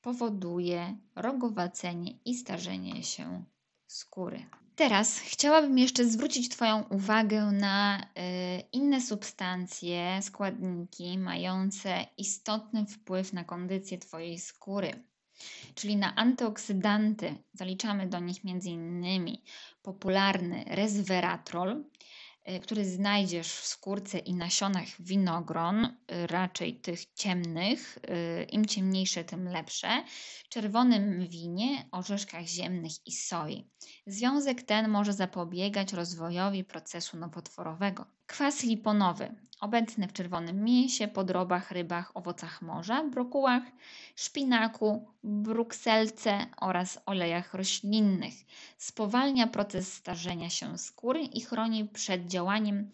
powoduje 0.01 0.97
rogowacenie 1.15 2.11
i 2.25 2.35
starzenie 2.35 3.03
się 3.03 3.43
skóry. 3.87 4.45
Teraz 4.81 5.19
chciałabym 5.19 5.77
jeszcze 5.77 6.05
zwrócić 6.05 6.49
Twoją 6.49 6.83
uwagę 6.89 7.41
na 7.41 7.99
y, 7.99 8.03
inne 8.71 9.01
substancje, 9.01 10.19
składniki 10.21 11.17
mające 11.17 12.05
istotny 12.17 12.85
wpływ 12.85 13.33
na 13.33 13.43
kondycję 13.43 13.97
Twojej 13.97 14.39
skóry, 14.39 15.03
czyli 15.75 15.95
na 15.97 16.15
antyoksydanty. 16.15 17.35
Zaliczamy 17.53 18.07
do 18.07 18.19
nich 18.19 18.37
m.in. 18.45 19.37
popularny 19.81 20.63
resveratrol, 20.67 21.83
który 22.61 22.85
znajdziesz 22.85 23.47
w 23.47 23.65
skórce 23.65 24.19
i 24.19 24.33
nasionach 24.33 24.87
winogron, 24.99 25.85
y, 25.85 26.27
raczej 26.27 26.81
tych 26.81 27.13
ciemnych, 27.13 27.97
y, 27.97 28.43
im 28.43 28.65
ciemniejsze, 28.65 29.23
tym 29.23 29.47
lepsze, 29.47 30.03
czerwonym 30.49 31.27
winie, 31.27 31.89
orzeszkach 31.91 32.45
ziemnych 32.45 32.91
i 33.05 33.11
soi. 33.11 33.69
Związek 34.07 34.63
ten 34.63 34.89
może 34.89 35.13
zapobiegać 35.13 35.93
rozwojowi 35.93 36.63
procesu 36.63 37.17
nowotworowego. 37.17 38.05
Kwas 38.31 38.63
liponowy, 38.63 39.35
obecny 39.59 40.07
w 40.07 40.13
czerwonym 40.13 40.63
mięsie, 40.63 41.07
podrobach, 41.07 41.71
rybach, 41.71 42.11
owocach 42.17 42.61
morza, 42.61 43.03
brokułach, 43.03 43.63
szpinaku, 44.15 45.07
brukselce 45.23 46.45
oraz 46.57 46.99
olejach 47.05 47.53
roślinnych. 47.53 48.33
Spowalnia 48.77 49.47
proces 49.47 49.93
starzenia 49.93 50.49
się 50.49 50.77
skóry 50.77 51.21
i 51.21 51.41
chroni 51.41 51.85
przed 51.85 52.27
działaniem 52.27 52.91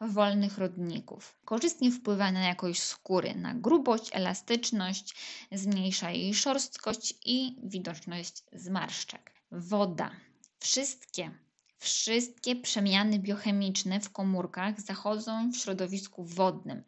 wolnych 0.00 0.58
rodników. 0.58 1.38
Korzystnie 1.44 1.92
wpływa 1.92 2.32
na 2.32 2.40
jakość 2.40 2.82
skóry, 2.82 3.34
na 3.34 3.54
grubość, 3.54 4.10
elastyczność, 4.12 5.14
zmniejsza 5.52 6.10
jej 6.10 6.34
szorstkość 6.34 7.14
i 7.24 7.56
widoczność 7.62 8.44
zmarszczek. 8.52 9.32
Woda. 9.52 10.10
Wszystkie 10.58 11.30
Wszystkie 11.78 12.56
przemiany 12.56 13.18
biochemiczne 13.18 14.00
w 14.00 14.10
komórkach 14.10 14.80
zachodzą 14.80 15.50
w 15.50 15.56
środowisku 15.56 16.24
wodnym, 16.24 16.82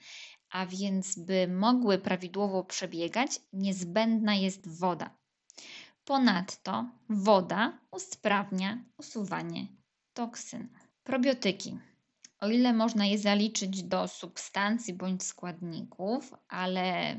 a 0.50 0.66
więc 0.66 1.18
by 1.18 1.48
mogły 1.48 1.98
prawidłowo 1.98 2.64
przebiegać, 2.64 3.40
niezbędna 3.52 4.34
jest 4.34 4.78
woda. 4.78 5.10
Ponadto 6.04 6.90
woda 7.08 7.78
usprawnia 7.90 8.84
usuwanie 8.98 9.66
toksyn. 10.14 10.68
Probiotyki. 11.04 11.78
O 12.40 12.48
ile 12.48 12.72
można 12.72 13.06
je 13.06 13.18
zaliczyć 13.18 13.82
do 13.82 14.08
substancji 14.08 14.94
bądź 14.94 15.22
składników, 15.22 16.34
ale 16.48 17.16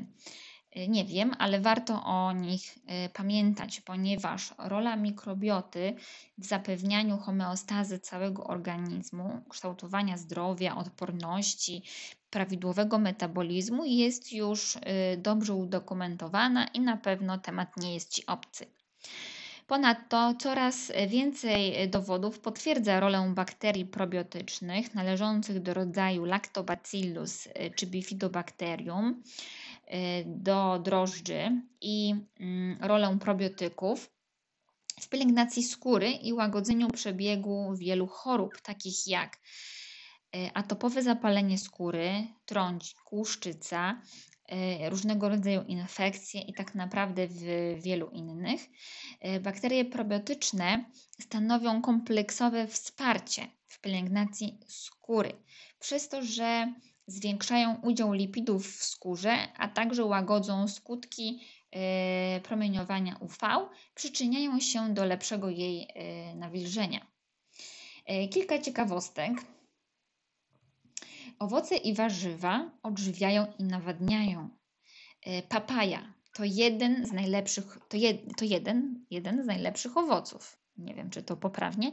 nie 0.88 1.04
wiem, 1.04 1.34
ale 1.38 1.60
warto 1.60 2.04
o 2.04 2.32
nich 2.32 2.78
y, 3.06 3.08
pamiętać, 3.08 3.80
ponieważ 3.80 4.54
rola 4.58 4.96
mikrobioty 4.96 5.94
w 6.38 6.44
zapewnianiu 6.44 7.18
homeostazy 7.18 7.98
całego 7.98 8.44
organizmu, 8.44 9.42
kształtowania 9.48 10.16
zdrowia, 10.16 10.76
odporności, 10.76 11.82
prawidłowego 12.30 12.98
metabolizmu 12.98 13.84
jest 13.84 14.32
już 14.32 14.76
y, 14.76 14.80
dobrze 15.18 15.54
udokumentowana 15.54 16.66
i 16.66 16.80
na 16.80 16.96
pewno 16.96 17.38
temat 17.38 17.76
nie 17.76 17.94
jest 17.94 18.10
Ci 18.10 18.26
obcy. 18.26 18.66
Ponadto 19.66 20.34
coraz 20.38 20.92
więcej 21.08 21.90
dowodów 21.90 22.40
potwierdza 22.40 23.00
rolę 23.00 23.32
bakterii 23.34 23.86
probiotycznych 23.86 24.94
należących 24.94 25.62
do 25.62 25.74
rodzaju 25.74 26.24
Lactobacillus 26.24 27.46
y, 27.46 27.50
czy 27.76 27.86
Bifidobacterium 27.86 29.08
y, 29.10 29.71
do 30.26 30.78
drożdży 30.78 31.62
i 31.80 32.14
mm, 32.40 32.78
rolę 32.80 33.18
probiotyków 33.20 34.10
w 35.00 35.08
pielęgnacji 35.08 35.62
skóry 35.62 36.10
i 36.10 36.32
łagodzeniu 36.32 36.88
przebiegu 36.88 37.74
wielu 37.76 38.06
chorób, 38.06 38.60
takich 38.60 39.06
jak 39.06 39.36
y, 39.36 40.50
atopowe 40.54 41.02
zapalenie 41.02 41.58
skóry, 41.58 42.26
trądź, 42.46 42.94
kłuszczyca, 43.04 44.02
E, 44.52 44.90
różnego 44.90 45.28
rodzaju 45.28 45.62
infekcje 45.62 46.40
i 46.40 46.54
tak 46.54 46.74
naprawdę 46.74 47.26
w 47.26 47.42
wielu 47.82 48.10
innych. 48.10 48.60
Bakterie 49.42 49.84
probiotyczne 49.84 50.84
stanowią 51.20 51.82
kompleksowe 51.82 52.66
wsparcie 52.66 53.46
w 53.66 53.80
pielęgnacji 53.80 54.60
skóry, 54.66 55.32
przez 55.80 56.08
to, 56.08 56.22
że 56.22 56.74
zwiększają 57.06 57.80
udział 57.82 58.12
lipidów 58.12 58.66
w 58.66 58.84
skórze, 58.84 59.36
a 59.56 59.68
także 59.68 60.04
łagodzą 60.04 60.68
skutki 60.68 61.40
e, 61.70 62.40
promieniowania 62.40 63.16
UV, 63.20 63.36
przyczyniają 63.94 64.60
się 64.60 64.94
do 64.94 65.04
lepszego 65.04 65.50
jej 65.50 65.88
nawilżenia. 66.34 67.06
Kilka 68.30 68.58
ciekawostek 68.58 69.32
Owoce 71.42 71.76
i 71.76 71.94
warzywa 71.94 72.70
odżywiają 72.82 73.52
i 73.58 73.64
nawadniają. 73.64 74.48
E, 75.22 75.42
papaja 75.42 76.14
to 76.32 76.44
jeden 76.44 77.06
z 77.06 77.12
najlepszych, 77.12 77.78
to, 77.88 77.96
jed, 77.96 78.36
to 78.36 78.44
jeden, 78.44 79.04
jeden 79.10 79.42
z 79.42 79.46
najlepszych 79.46 79.96
owoców. 79.96 80.61
Nie 80.76 80.94
wiem, 80.94 81.10
czy 81.10 81.22
to 81.22 81.36
poprawnie. 81.36 81.92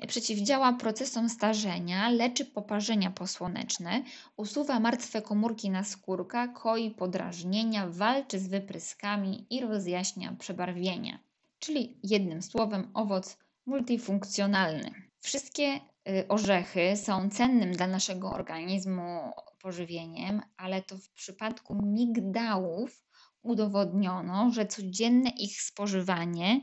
E, 0.00 0.06
przeciwdziała 0.06 0.72
procesom 0.72 1.28
starzenia, 1.28 2.10
leczy 2.10 2.44
poparzenia 2.44 3.10
posłoneczne, 3.10 4.02
usuwa 4.36 4.80
martwe 4.80 5.22
komórki 5.22 5.70
na 5.70 5.84
skórka, 5.84 6.48
koi 6.48 6.90
podrażnienia, 6.90 7.88
walczy 7.88 8.38
z 8.38 8.48
wypryskami 8.48 9.46
i 9.50 9.60
rozjaśnia 9.60 10.36
przebarwienia. 10.38 11.18
Czyli 11.58 11.98
jednym 12.02 12.42
słowem 12.42 12.90
owoc 12.94 13.38
multifunkcjonalny. 13.66 14.90
Wszystkie 15.20 15.80
Y, 16.08 16.28
orzechy 16.28 16.96
są 16.96 17.30
cennym 17.30 17.72
dla 17.72 17.86
naszego 17.86 18.30
organizmu 18.30 19.32
pożywieniem, 19.60 20.42
ale 20.56 20.82
to 20.82 20.98
w 20.98 21.10
przypadku 21.10 21.74
migdałów 21.82 23.04
udowodniono, 23.42 24.50
że 24.50 24.66
codzienne 24.66 25.30
ich 25.30 25.62
spożywanie 25.62 26.60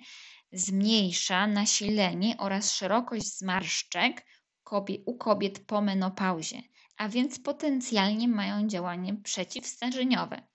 zmniejsza 0.52 1.48
nasilenie 1.48 2.38
oraz 2.38 2.74
szerokość 2.74 3.38
zmarszczek 3.38 4.26
u 5.06 5.18
kobiet 5.18 5.66
po 5.66 5.82
menopauzie, 5.82 6.62
a 6.98 7.10
więc 7.10 7.40
potencjalnie 7.40 8.28
mają 8.28 8.68
działanie 8.68 9.16
przeciwstarzeniowe. 9.24 10.48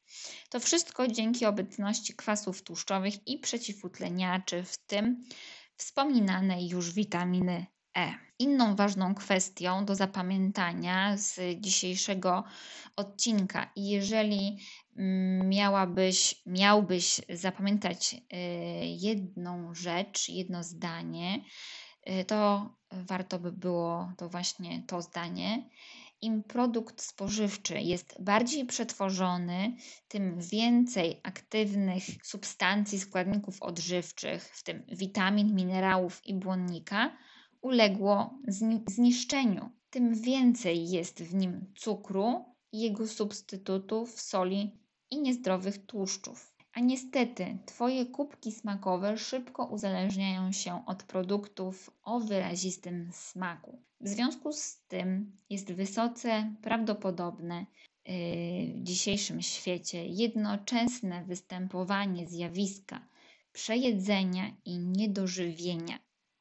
To 0.50 0.60
wszystko 0.60 1.08
dzięki 1.08 1.46
obecności 1.46 2.14
kwasów 2.14 2.62
tłuszczowych 2.62 3.28
i 3.28 3.38
przeciwutleniaczy, 3.38 4.64
w 4.64 4.78
tym 4.86 5.22
wspominanej 5.76 6.68
już 6.68 6.92
witaminy 6.92 7.66
E. 7.96 8.14
Inną 8.38 8.76
ważną 8.76 9.14
kwestią 9.14 9.84
do 9.84 9.94
zapamiętania 9.94 11.16
z 11.16 11.40
dzisiejszego 11.60 12.44
odcinka, 12.96 13.72
jeżeli 13.76 14.58
miałabyś, 15.44 16.42
miałbyś 16.46 17.20
zapamiętać 17.28 18.14
y, 18.14 18.36
jedną 18.86 19.74
rzecz, 19.74 20.28
jedno 20.28 20.62
zdanie, 20.62 21.44
y, 22.20 22.24
to 22.24 22.70
warto 22.92 23.38
by 23.38 23.52
było 23.52 24.12
to 24.16 24.28
właśnie 24.28 24.82
to 24.86 25.02
zdanie. 25.02 25.68
Im 26.20 26.42
produkt 26.42 27.02
spożywczy 27.02 27.80
jest 27.80 28.16
bardziej 28.20 28.66
przetworzony, 28.66 29.76
tym 30.08 30.40
więcej 30.40 31.20
aktywnych 31.22 32.04
substancji, 32.22 33.00
składników 33.00 33.62
odżywczych, 33.62 34.44
w 34.44 34.62
tym 34.62 34.86
witamin, 34.88 35.54
minerałów 35.54 36.26
i 36.26 36.34
błonnika, 36.34 37.16
uległo 37.60 38.38
zniszczeniu, 38.88 39.70
tym 39.90 40.14
więcej 40.14 40.90
jest 40.90 41.22
w 41.22 41.34
nim 41.34 41.72
cukru 41.76 42.44
jego 42.72 43.06
substytutów, 43.06 44.20
soli 44.20 44.83
i 45.10 45.20
niezdrowych 45.20 45.86
tłuszczów. 45.86 46.54
A 46.72 46.80
niestety, 46.80 47.58
Twoje 47.66 48.06
kubki 48.06 48.52
smakowe 48.52 49.18
szybko 49.18 49.64
uzależniają 49.64 50.52
się 50.52 50.86
od 50.86 51.02
produktów 51.02 51.90
o 52.02 52.20
wyrazistym 52.20 53.10
smaku. 53.12 53.78
W 54.00 54.08
związku 54.08 54.52
z 54.52 54.78
tym 54.88 55.36
jest 55.50 55.72
wysoce 55.72 56.54
prawdopodobne 56.62 57.66
yy, 58.06 58.14
w 58.74 58.82
dzisiejszym 58.82 59.42
świecie 59.42 60.06
jednoczesne 60.06 61.24
występowanie 61.24 62.26
zjawiska 62.26 63.00
przejedzenia 63.52 64.50
i 64.64 64.78
niedożywienia 64.78 65.98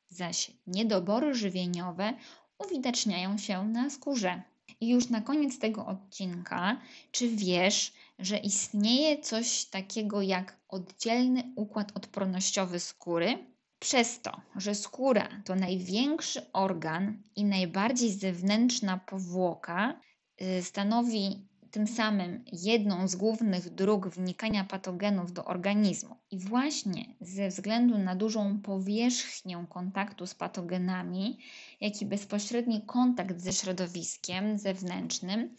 zaś 0.09 0.51
niedobory 0.67 1.35
żywieniowe 1.35 2.13
uwidaczniają 2.57 3.37
się 3.37 3.67
na 3.67 3.89
skórze. 3.89 4.41
I 4.81 4.89
już 4.89 5.09
na 5.09 5.21
koniec 5.21 5.59
tego 5.59 5.85
odcinka, 5.85 6.81
czy 7.11 7.29
wiesz, 7.29 7.93
że 8.23 8.37
istnieje 8.37 9.21
coś 9.21 9.65
takiego 9.65 10.21
jak 10.21 10.59
oddzielny 10.69 11.53
układ 11.55 11.91
odpornościowy 11.95 12.79
skóry? 12.79 13.53
Przez 13.79 14.21
to, 14.21 14.41
że 14.55 14.75
skóra 14.75 15.29
to 15.45 15.55
największy 15.55 16.51
organ 16.53 17.23
i 17.35 17.45
najbardziej 17.45 18.11
zewnętrzna 18.11 18.97
powłoka, 18.97 19.99
y, 20.41 20.63
stanowi 20.63 21.47
tym 21.73 21.87
samym 21.87 22.45
jedną 22.51 23.07
z 23.07 23.15
głównych 23.15 23.69
dróg 23.69 24.07
wnikania 24.07 24.63
patogenów 24.63 25.33
do 25.33 25.45
organizmu. 25.45 26.15
I 26.31 26.39
właśnie 26.39 27.15
ze 27.21 27.49
względu 27.49 27.97
na 27.97 28.15
dużą 28.15 28.61
powierzchnię 28.61 29.65
kontaktu 29.69 30.27
z 30.27 30.35
patogenami, 30.35 31.37
jak 31.81 32.01
i 32.01 32.05
bezpośredni 32.05 32.81
kontakt 32.85 33.41
ze 33.41 33.53
środowiskiem 33.53 34.57
zewnętrznym, 34.57 35.55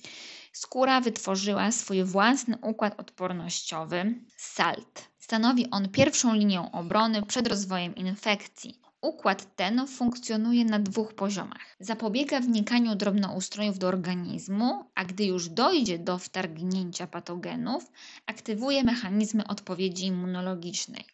skóra 0.55 1.01
wytworzyła 1.01 1.73
swój 1.73 2.05
własny 2.05 2.59
układ 2.63 3.01
odpornościowy 3.01 4.15
SALT. 4.37 5.11
Stanowi 5.19 5.71
on 5.71 5.89
pierwszą 5.89 6.35
linię 6.35 6.73
obrony 6.73 7.23
przed 7.23 7.47
rozwojem 7.47 7.95
infekcji. 7.95 8.81
Układ 9.01 9.57
ten 9.57 9.87
funkcjonuje 9.87 10.65
na 10.65 10.79
dwóch 10.79 11.15
poziomach. 11.15 11.77
Zapobiega 11.81 12.41
wnikaniu 12.41 12.95
drobnoustrojów 12.95 13.79
do 13.79 13.89
organizmu, 13.89 14.91
a 14.95 15.05
gdy 15.05 15.25
już 15.25 15.49
dojdzie 15.49 15.99
do 15.99 16.19
wtargnięcia 16.19 17.07
patogenów, 17.07 17.93
aktywuje 18.27 18.85
mechanizmy 18.85 19.47
odpowiedzi 19.47 20.07
immunologicznej. 20.07 21.05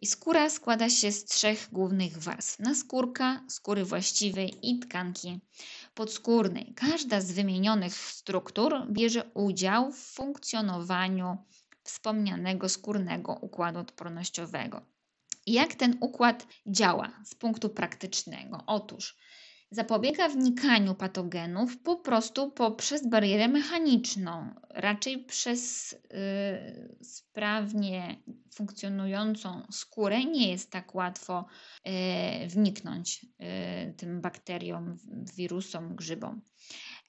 I 0.00 0.06
skóra 0.06 0.50
składa 0.50 0.90
się 0.90 1.12
z 1.12 1.24
trzech 1.24 1.68
głównych 1.72 2.18
warstw: 2.18 2.58
naskórka, 2.58 3.40
skóry 3.48 3.84
właściwej 3.84 4.70
i 4.70 4.78
tkanki 4.78 5.40
podskórnej. 5.98 6.74
Każda 6.76 7.20
z 7.20 7.32
wymienionych 7.32 7.94
struktur 7.94 8.86
bierze 8.90 9.24
udział 9.34 9.92
w 9.92 9.98
funkcjonowaniu 9.98 11.38
wspomnianego 11.82 12.68
skórnego 12.68 13.32
układu 13.32 13.78
odpornościowego. 13.78 14.82
Jak 15.46 15.74
ten 15.74 15.96
układ 16.00 16.46
działa 16.66 17.12
z 17.24 17.34
punktu 17.34 17.70
praktycznego? 17.70 18.62
Otóż 18.66 19.16
zapobiega 19.70 20.28
wnikaniu 20.28 20.94
patogenów 20.94 21.78
po 21.78 21.96
prostu 21.96 22.50
poprzez 22.50 23.08
barierę 23.08 23.48
mechaniczną, 23.48 24.54
raczej 24.70 25.24
przez 25.24 25.92
yy, 25.92 26.98
sprawnie 27.02 28.22
funkcjonującą 28.54 29.62
skórę 29.70 30.24
nie 30.24 30.50
jest 30.50 30.70
tak 30.70 30.94
łatwo 30.94 31.46
yy, 31.84 31.92
wniknąć 32.48 33.24
yy, 33.24 33.94
tym 33.96 34.20
bakteriom, 34.20 34.96
wirusom, 35.36 35.96
grzybom. 35.96 36.40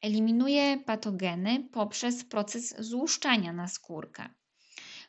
Eliminuje 0.01 0.77
patogeny 0.77 1.69
poprzez 1.71 2.23
proces 2.23 2.75
złuszczania 2.79 3.53
na 3.53 3.67
skórkę. 3.67 4.29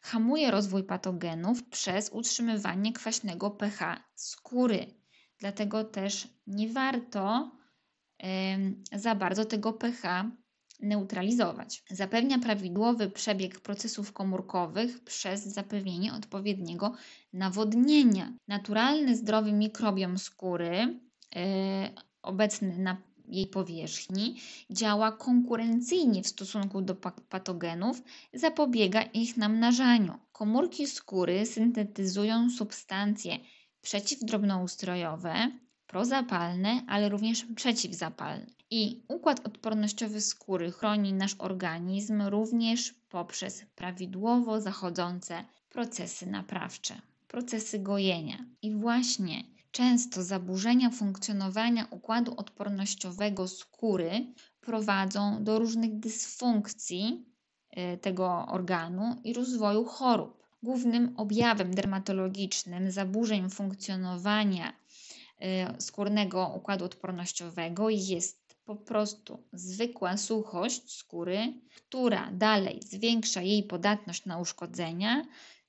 Hamuje 0.02 0.50
rozwój 0.50 0.84
patogenów 0.84 1.68
przez 1.68 2.10
utrzymywanie 2.12 2.92
kwaśnego 2.92 3.50
pH 3.50 4.02
skóry. 4.14 4.99
Dlatego 5.40 5.84
też 5.84 6.28
nie 6.46 6.68
warto 6.68 7.50
za 8.92 9.14
bardzo 9.14 9.44
tego 9.44 9.72
pH 9.72 10.30
neutralizować. 10.80 11.82
Zapewnia 11.90 12.38
prawidłowy 12.38 13.10
przebieg 13.10 13.60
procesów 13.60 14.12
komórkowych 14.12 15.04
przez 15.04 15.44
zapewnienie 15.44 16.14
odpowiedniego 16.14 16.94
nawodnienia. 17.32 18.32
Naturalny, 18.48 19.16
zdrowy 19.16 19.52
mikrobiom 19.52 20.18
skóry, 20.18 21.00
yy, 21.34 21.42
obecny 22.22 22.78
na 22.78 22.96
jej 23.26 23.46
powierzchni, 23.46 24.36
działa 24.70 25.12
konkurencyjnie 25.12 26.22
w 26.22 26.28
stosunku 26.28 26.82
do 26.82 26.94
patogenów, 27.28 28.02
zapobiega 28.34 29.02
ich 29.02 29.36
namnażaniu. 29.36 30.18
Komórki 30.32 30.86
skóry 30.86 31.46
syntetyzują 31.46 32.50
substancje 32.50 33.38
przeciwdrobnoustrojowe, 33.82 35.34
prozapalne, 35.86 36.82
ale 36.88 37.08
również 37.08 37.46
przeciwzapalne. 37.56 38.46
I 38.70 39.02
układ 39.08 39.46
odpornościowy 39.46 40.20
skóry 40.20 40.72
chroni 40.72 41.12
nasz 41.12 41.34
organizm 41.38 42.22
również 42.22 42.94
poprzez 43.08 43.64
prawidłowo 43.74 44.60
zachodzące 44.60 45.44
procesy 45.68 46.26
naprawcze, 46.26 47.02
procesy 47.28 47.78
gojenia. 47.78 48.44
I 48.62 48.74
właśnie 48.74 49.44
często 49.70 50.22
zaburzenia 50.22 50.90
funkcjonowania 50.90 51.86
układu 51.90 52.34
odpornościowego 52.36 53.48
skóry 53.48 54.34
prowadzą 54.60 55.44
do 55.44 55.58
różnych 55.58 55.98
dysfunkcji 55.98 57.26
y, 57.94 57.98
tego 57.98 58.46
organu 58.46 59.20
i 59.24 59.32
rozwoju 59.32 59.84
chorób. 59.84 60.39
Głównym 60.62 61.14
objawem 61.16 61.74
dermatologicznym 61.74 62.90
zaburzeń 62.90 63.50
funkcjonowania 63.50 64.72
y, 64.72 65.82
skórnego 65.82 66.52
układu 66.56 66.84
odpornościowego 66.84 67.90
jest 67.90 68.56
po 68.64 68.76
prostu 68.76 69.44
zwykła 69.52 70.16
suchość 70.16 70.96
skóry, 70.96 71.54
która 71.76 72.30
dalej 72.32 72.80
zwiększa 72.82 73.42
jej 73.42 73.62
podatność 73.62 74.24
na 74.24 74.38
uszkodzenia, 74.38 75.24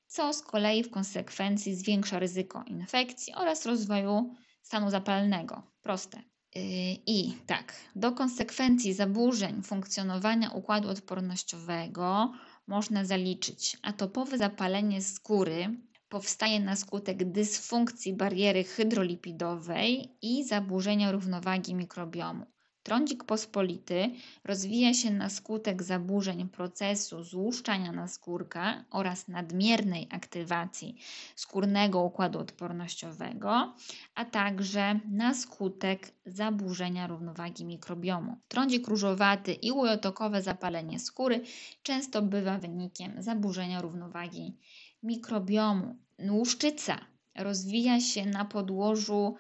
co 0.07 0.33
z 0.33 0.41
kolei 0.41 0.83
w 0.83 0.91
konsekwencji 0.91 1.75
zwiększa 1.75 2.19
ryzyko 2.19 2.63
infekcji 2.67 3.33
oraz 3.33 3.65
rozwoju 3.65 4.35
stanu 4.61 4.89
zapalnego. 4.89 5.63
Proste. 5.81 6.17
Yy, 6.55 6.63
I 7.05 7.33
tak, 7.45 7.73
do 7.95 8.11
konsekwencji 8.11 8.93
zaburzeń 8.93 9.63
funkcjonowania 9.63 10.49
układu 10.49 10.89
odpornościowego 10.89 12.33
można 12.71 13.05
zaliczyć 13.05 13.77
atopowe 13.81 14.37
zapalenie 14.37 15.01
skóry, 15.01 15.77
powstaje 16.09 16.59
na 16.59 16.75
skutek 16.75 17.31
dysfunkcji 17.31 18.13
bariery 18.13 18.63
hydrolipidowej 18.63 20.17
i 20.21 20.43
zaburzenia 20.43 21.11
równowagi 21.11 21.75
mikrobiomu. 21.75 22.45
Trądzik 22.83 23.23
pospolity 23.23 24.11
rozwija 24.43 24.93
się 24.93 25.11
na 25.11 25.29
skutek 25.29 25.83
zaburzeń 25.83 26.49
procesu 26.49 27.23
złuszczania 27.23 27.91
naskórka 27.91 28.85
oraz 28.91 29.27
nadmiernej 29.27 30.07
aktywacji 30.11 30.95
skórnego 31.35 32.01
układu 32.01 32.39
odpornościowego, 32.39 33.73
a 34.15 34.25
także 34.25 34.99
na 35.11 35.33
skutek 35.33 36.11
zaburzenia 36.25 37.07
równowagi 37.07 37.65
mikrobiomu. 37.65 38.37
Trądzik 38.47 38.87
różowaty 38.87 39.53
i 39.53 39.71
łojotokowe 39.71 40.41
zapalenie 40.41 40.99
skóry 40.99 41.41
często 41.83 42.21
bywa 42.21 42.57
wynikiem 42.57 43.21
zaburzenia 43.23 43.81
równowagi 43.81 44.57
mikrobiomu. 45.03 45.95
Łuszczyca 46.29 46.97
rozwija 47.35 47.99
się 47.99 48.25
na 48.25 48.45
podłożu 48.45 49.35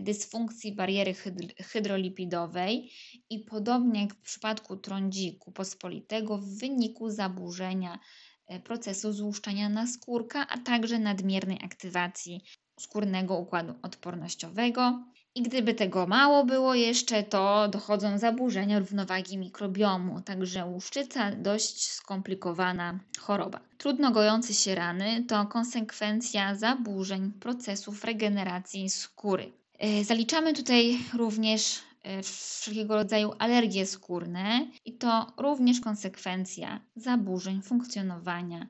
dysfunkcji 0.00 0.74
bariery 0.74 1.14
hydrolipidowej 1.60 2.90
i 3.30 3.38
podobnie 3.38 4.00
jak 4.00 4.14
w 4.14 4.20
przypadku 4.20 4.76
trądziku 4.76 5.52
pospolitego 5.52 6.38
w 6.38 6.58
wyniku 6.58 7.10
zaburzenia 7.10 7.98
e, 8.46 8.60
procesu 8.60 9.12
złuszczania 9.12 9.68
naskórka, 9.68 10.48
a 10.48 10.58
także 10.58 10.98
nadmiernej 10.98 11.58
aktywacji 11.64 12.40
skórnego 12.80 13.38
układu 13.38 13.74
odpornościowego. 13.82 15.04
I 15.34 15.42
gdyby 15.42 15.74
tego 15.74 16.06
mało 16.06 16.44
było 16.44 16.74
jeszcze, 16.74 17.22
to 17.22 17.68
dochodzą 17.68 18.18
zaburzenia 18.18 18.78
równowagi 18.78 19.38
mikrobiomu, 19.38 20.20
także 20.20 20.66
łuszczyca 20.66 21.32
dość 21.32 21.86
skomplikowana 21.90 23.00
choroba. 23.18 23.60
Trudno 23.78 24.10
gojące 24.10 24.54
się 24.54 24.74
rany 24.74 25.24
to 25.28 25.46
konsekwencja 25.46 26.54
zaburzeń 26.54 27.32
procesów 27.32 28.04
regeneracji 28.04 28.90
skóry. 28.90 29.52
E, 29.78 30.04
zaliczamy 30.04 30.52
tutaj 30.52 30.98
również 31.14 31.82
e, 32.02 32.22
wszelkiego 32.22 32.94
rodzaju 32.94 33.32
alergie 33.38 33.86
skórne 33.86 34.66
i 34.84 34.98
to 34.98 35.32
również 35.36 35.80
konsekwencja 35.80 36.80
zaburzeń 36.96 37.62
funkcjonowania 37.62 38.66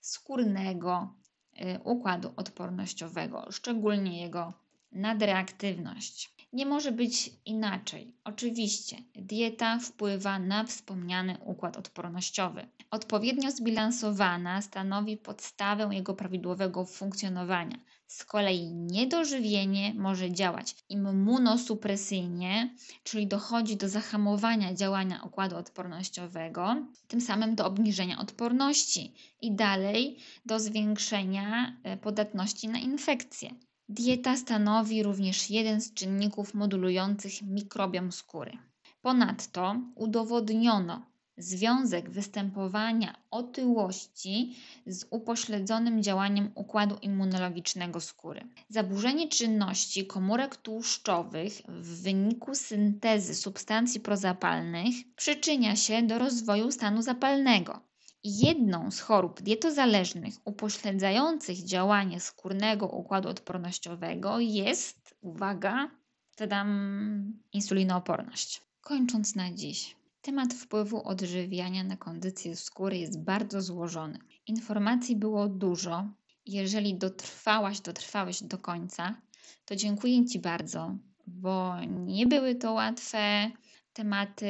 skórnego 0.00 1.14
e, 1.56 1.80
układu 1.80 2.32
odpornościowego, 2.36 3.46
szczególnie 3.50 4.22
jego 4.22 4.52
nadreaktywność. 4.92 6.34
Nie 6.52 6.66
może 6.66 6.92
być 6.92 7.30
inaczej. 7.44 8.16
Oczywiście, 8.24 8.96
dieta 9.14 9.78
wpływa 9.78 10.38
na 10.38 10.64
wspomniany 10.64 11.38
układ 11.44 11.76
odpornościowy. 11.76 12.68
Odpowiednio 12.90 13.50
zbilansowana 13.50 14.62
stanowi 14.62 15.16
podstawę 15.16 15.88
jego 15.92 16.14
prawidłowego 16.14 16.84
funkcjonowania. 16.84 17.78
Z 18.10 18.24
kolei 18.24 18.72
niedożywienie 18.72 19.94
może 19.94 20.32
działać 20.32 20.74
immunosupresyjnie, 20.88 22.74
czyli 23.02 23.26
dochodzi 23.26 23.76
do 23.76 23.88
zahamowania 23.88 24.74
działania 24.74 25.22
układu 25.22 25.56
odpornościowego, 25.56 26.76
tym 27.08 27.20
samym 27.20 27.54
do 27.54 27.66
obniżenia 27.66 28.18
odporności 28.18 29.14
i 29.40 29.54
dalej 29.54 30.18
do 30.46 30.60
zwiększenia 30.60 31.76
e, 31.82 31.96
podatności 31.96 32.68
na 32.68 32.78
infekcje. 32.78 33.50
Dieta 33.88 34.36
stanowi 34.36 35.02
również 35.02 35.50
jeden 35.50 35.80
z 35.80 35.94
czynników 35.94 36.54
modulujących 36.54 37.42
mikrobiom 37.42 38.12
skóry. 38.12 38.58
Ponadto 39.02 39.76
udowodniono 39.94 41.09
związek 41.42 42.10
występowania 42.10 43.14
otyłości 43.30 44.56
z 44.86 45.06
upośledzonym 45.10 46.02
działaniem 46.02 46.50
układu 46.54 46.96
immunologicznego 47.02 48.00
skóry. 48.00 48.48
Zaburzenie 48.68 49.28
czynności 49.28 50.06
komórek 50.06 50.56
tłuszczowych 50.56 51.52
w 51.68 52.02
wyniku 52.02 52.54
syntezy 52.54 53.34
substancji 53.34 54.00
prozapalnych 54.00 54.94
przyczynia 55.16 55.76
się 55.76 56.02
do 56.02 56.18
rozwoju 56.18 56.72
stanu 56.72 57.02
zapalnego. 57.02 57.80
Jedną 58.24 58.90
z 58.90 59.00
chorób 59.00 59.42
dietozależnych 59.42 60.34
upośledzających 60.44 61.64
działanie 61.64 62.20
skórnego 62.20 62.86
układu 62.86 63.28
odpornościowego 63.28 64.40
jest, 64.40 65.14
uwaga, 65.20 65.90
dodam 66.38 67.40
insulinooporność. 67.52 68.62
Kończąc 68.80 69.36
na 69.36 69.52
dziś. 69.52 69.99
Temat 70.22 70.54
wpływu 70.54 71.08
odżywiania 71.08 71.84
na 71.84 71.96
kondycję 71.96 72.56
skóry 72.56 72.98
jest 72.98 73.20
bardzo 73.20 73.62
złożony. 73.62 74.18
Informacji 74.46 75.16
było 75.16 75.48
dużo. 75.48 76.08
Jeżeli 76.46 76.98
dotrwałaś, 76.98 77.80
dotrwałeś 77.80 78.42
do 78.42 78.58
końca, 78.58 79.20
to 79.64 79.76
dziękuję 79.76 80.26
Ci 80.26 80.38
bardzo, 80.38 80.96
bo 81.26 81.74
nie 82.06 82.26
były 82.26 82.54
to 82.54 82.72
łatwe 82.72 83.50
tematy, 83.92 84.46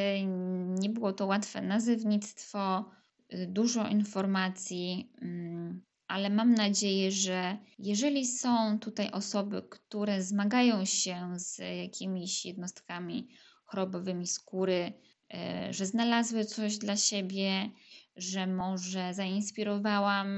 nie 0.78 0.90
było 0.90 1.12
to 1.12 1.26
łatwe 1.26 1.62
nazywnictwo, 1.62 2.90
y, 3.34 3.46
dużo 3.46 3.88
informacji, 3.88 5.12
mm, 5.22 5.82
ale 6.08 6.30
mam 6.30 6.54
nadzieję, 6.54 7.12
że 7.12 7.58
jeżeli 7.78 8.26
są 8.26 8.78
tutaj 8.78 9.10
osoby, 9.10 9.62
które 9.70 10.22
zmagają 10.22 10.84
się 10.84 11.32
z 11.36 11.58
jakimiś 11.82 12.46
jednostkami 12.46 13.28
chorobowymi 13.64 14.26
skóry, 14.26 14.92
że 15.70 15.86
znalazły 15.86 16.44
coś 16.44 16.78
dla 16.78 16.96
siebie, 16.96 17.70
że 18.16 18.46
może 18.46 19.14
zainspirowałam 19.14 20.28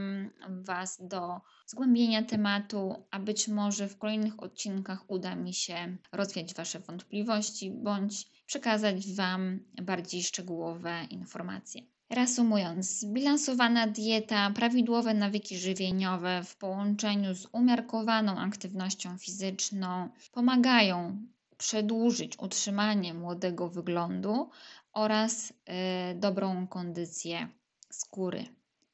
Was 0.49 0.99
do 1.07 1.41
zgłębienia 1.67 2.23
tematu, 2.23 3.05
a 3.11 3.19
być 3.19 3.49
może 3.49 3.89
w 3.89 3.99
kolejnych 3.99 4.43
odcinkach 4.43 5.11
uda 5.11 5.35
mi 5.35 5.55
się 5.55 5.97
rozwiać 6.13 6.55
Wasze 6.55 6.81
wątpliwości 6.81 7.71
bądź 7.71 8.27
przekazać 8.47 9.15
Wam 9.15 9.61
bardziej 9.83 10.23
szczegółowe 10.23 11.05
informacje. 11.11 11.83
Reasumując, 12.11 13.01
zbilansowana 13.01 13.87
dieta, 13.87 14.51
prawidłowe 14.51 15.15
nawyki 15.15 15.59
żywieniowe 15.59 16.45
w 16.45 16.57
połączeniu 16.57 17.35
z 17.35 17.47
umiarkowaną 17.53 18.39
aktywnością 18.39 19.19
fizyczną 19.19 20.09
pomagają 20.33 21.27
przedłużyć 21.59 22.39
utrzymanie 22.39 23.15
młodego 23.15 23.69
wyglądu 23.69 24.51
oraz 24.93 25.51
y, 25.51 25.53
dobrą 26.15 26.67
kondycję 26.67 27.49
skóry. 27.91 28.47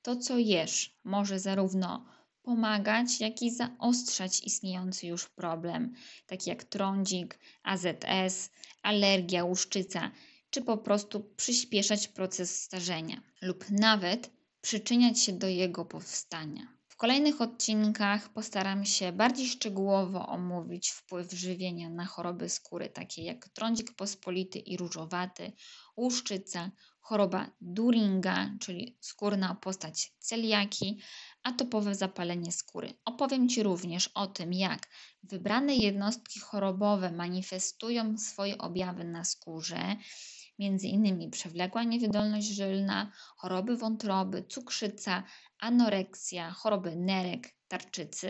To, 0.03 0.16
co 0.16 0.38
jesz, 0.38 0.99
może 1.05 1.40
zarówno 1.40 2.07
pomagać, 2.42 3.20
jak 3.20 3.42
i 3.42 3.51
zaostrzać 3.51 4.40
istniejący 4.40 5.07
już 5.07 5.28
problem, 5.28 5.94
taki 6.26 6.51
jak 6.51 6.64
trądzik, 6.64 7.38
AZS, 7.62 8.51
alergia, 8.82 9.44
łuszczyca, 9.44 10.11
czy 10.51 10.62
po 10.62 10.78
prostu 10.78 11.20
przyspieszać 11.36 12.09
proces 12.09 12.62
starzenia 12.62 13.22
lub 13.42 13.64
nawet 13.70 14.30
przyczyniać 14.61 15.20
się 15.20 15.32
do 15.32 15.49
jego 15.49 15.84
powstania. 15.84 16.78
Kolejnych 16.99 17.40
odcinkach 17.40 18.28
postaram 18.28 18.84
się 18.84 19.12
bardziej 19.12 19.49
szczegółowo 19.49 20.26
omówić 20.26 20.90
wpływ 20.90 21.32
żywienia 21.32 21.90
na 21.90 22.07
choroby 22.07 22.49
skóry, 22.49 22.88
takie 22.88 23.22
jak 23.22 23.49
trądzik 23.49 23.92
pospolity 23.96 24.59
i 24.59 24.76
różowaty, 24.76 25.53
łuszczyca, 25.96 26.70
choroba 27.01 27.51
Duringa, 27.61 28.51
czyli 28.61 28.99
skórna 29.01 29.55
postać 29.55 30.12
celiaki, 30.18 31.01
atopowe 31.42 31.94
zapalenie 31.94 32.53
skóry. 32.53 32.94
Opowiem 33.05 33.49
Ci 33.49 33.62
również 33.62 34.09
o 34.09 34.26
tym, 34.26 34.53
jak 34.53 34.88
wybrane 35.22 35.76
jednostki 35.76 36.40
chorobowe 36.40 37.12
manifestują 37.12 38.18
swoje 38.18 38.59
objawy 38.59 39.05
na 39.05 39.24
skórze, 39.24 39.96
innymi 40.59 41.30
przewlekła 41.30 41.84
niewydolność 41.84 42.46
żylna, 42.46 43.12
choroby 43.36 43.76
wątroby, 43.76 44.44
cukrzyca, 44.48 45.22
anoreksja, 45.59 46.50
choroby 46.50 46.96
nerek, 46.96 47.54
tarczycy, 47.68 48.28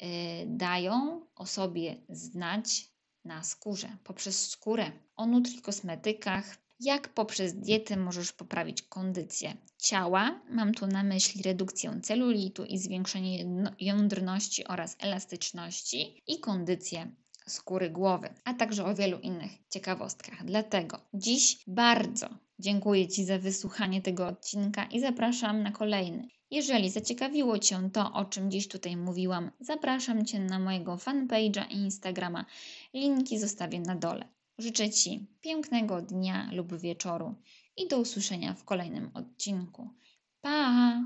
yy, 0.00 0.08
dają 0.46 1.26
o 1.34 1.46
sobie 1.46 1.96
znać 2.08 2.92
na 3.24 3.42
skórze, 3.42 3.96
poprzez 4.04 4.50
skórę, 4.50 4.92
o 5.16 5.26
nutrikosmetykach, 5.26 6.56
jak 6.80 7.14
poprzez 7.14 7.54
dietę 7.54 7.96
możesz 7.96 8.32
poprawić 8.32 8.82
kondycję 8.82 9.56
ciała. 9.78 10.40
Mam 10.50 10.74
tu 10.74 10.86
na 10.86 11.02
myśli 11.02 11.42
redukcję 11.42 12.00
celulitu 12.02 12.64
i 12.64 12.78
zwiększenie 12.78 13.44
jądrności 13.80 14.64
oraz 14.64 14.96
elastyczności 15.00 16.22
i 16.26 16.40
kondycję 16.40 17.12
skóry 17.48 17.90
głowy, 17.90 18.28
a 18.44 18.54
także 18.54 18.84
o 18.84 18.94
wielu 18.94 19.18
innych 19.18 19.50
ciekawostkach. 19.70 20.44
Dlatego 20.44 21.00
dziś 21.14 21.58
bardzo 21.66 22.28
dziękuję 22.58 23.08
Ci 23.08 23.24
za 23.24 23.38
wysłuchanie 23.38 24.02
tego 24.02 24.26
odcinka 24.26 24.84
i 24.84 25.00
zapraszam 25.00 25.62
na 25.62 25.72
kolejny. 25.72 26.28
Jeżeli 26.50 26.90
zaciekawiło 26.90 27.58
Cię 27.58 27.90
to, 27.92 28.12
o 28.12 28.24
czym 28.24 28.50
dziś 28.50 28.68
tutaj 28.68 28.96
mówiłam, 28.96 29.50
zapraszam 29.60 30.26
Cię 30.26 30.38
na 30.38 30.58
mojego 30.58 30.96
fanpage'a 30.96 31.68
i 31.70 31.76
Instagrama. 31.76 32.44
Linki 32.94 33.38
zostawię 33.38 33.80
na 33.80 33.96
dole. 33.96 34.28
Życzę 34.58 34.90
Ci 34.90 35.26
pięknego 35.40 36.02
dnia 36.02 36.50
lub 36.52 36.76
wieczoru 36.76 37.34
i 37.76 37.88
do 37.88 37.98
usłyszenia 37.98 38.54
w 38.54 38.64
kolejnym 38.64 39.10
odcinku. 39.14 39.90
Pa! 40.40 41.02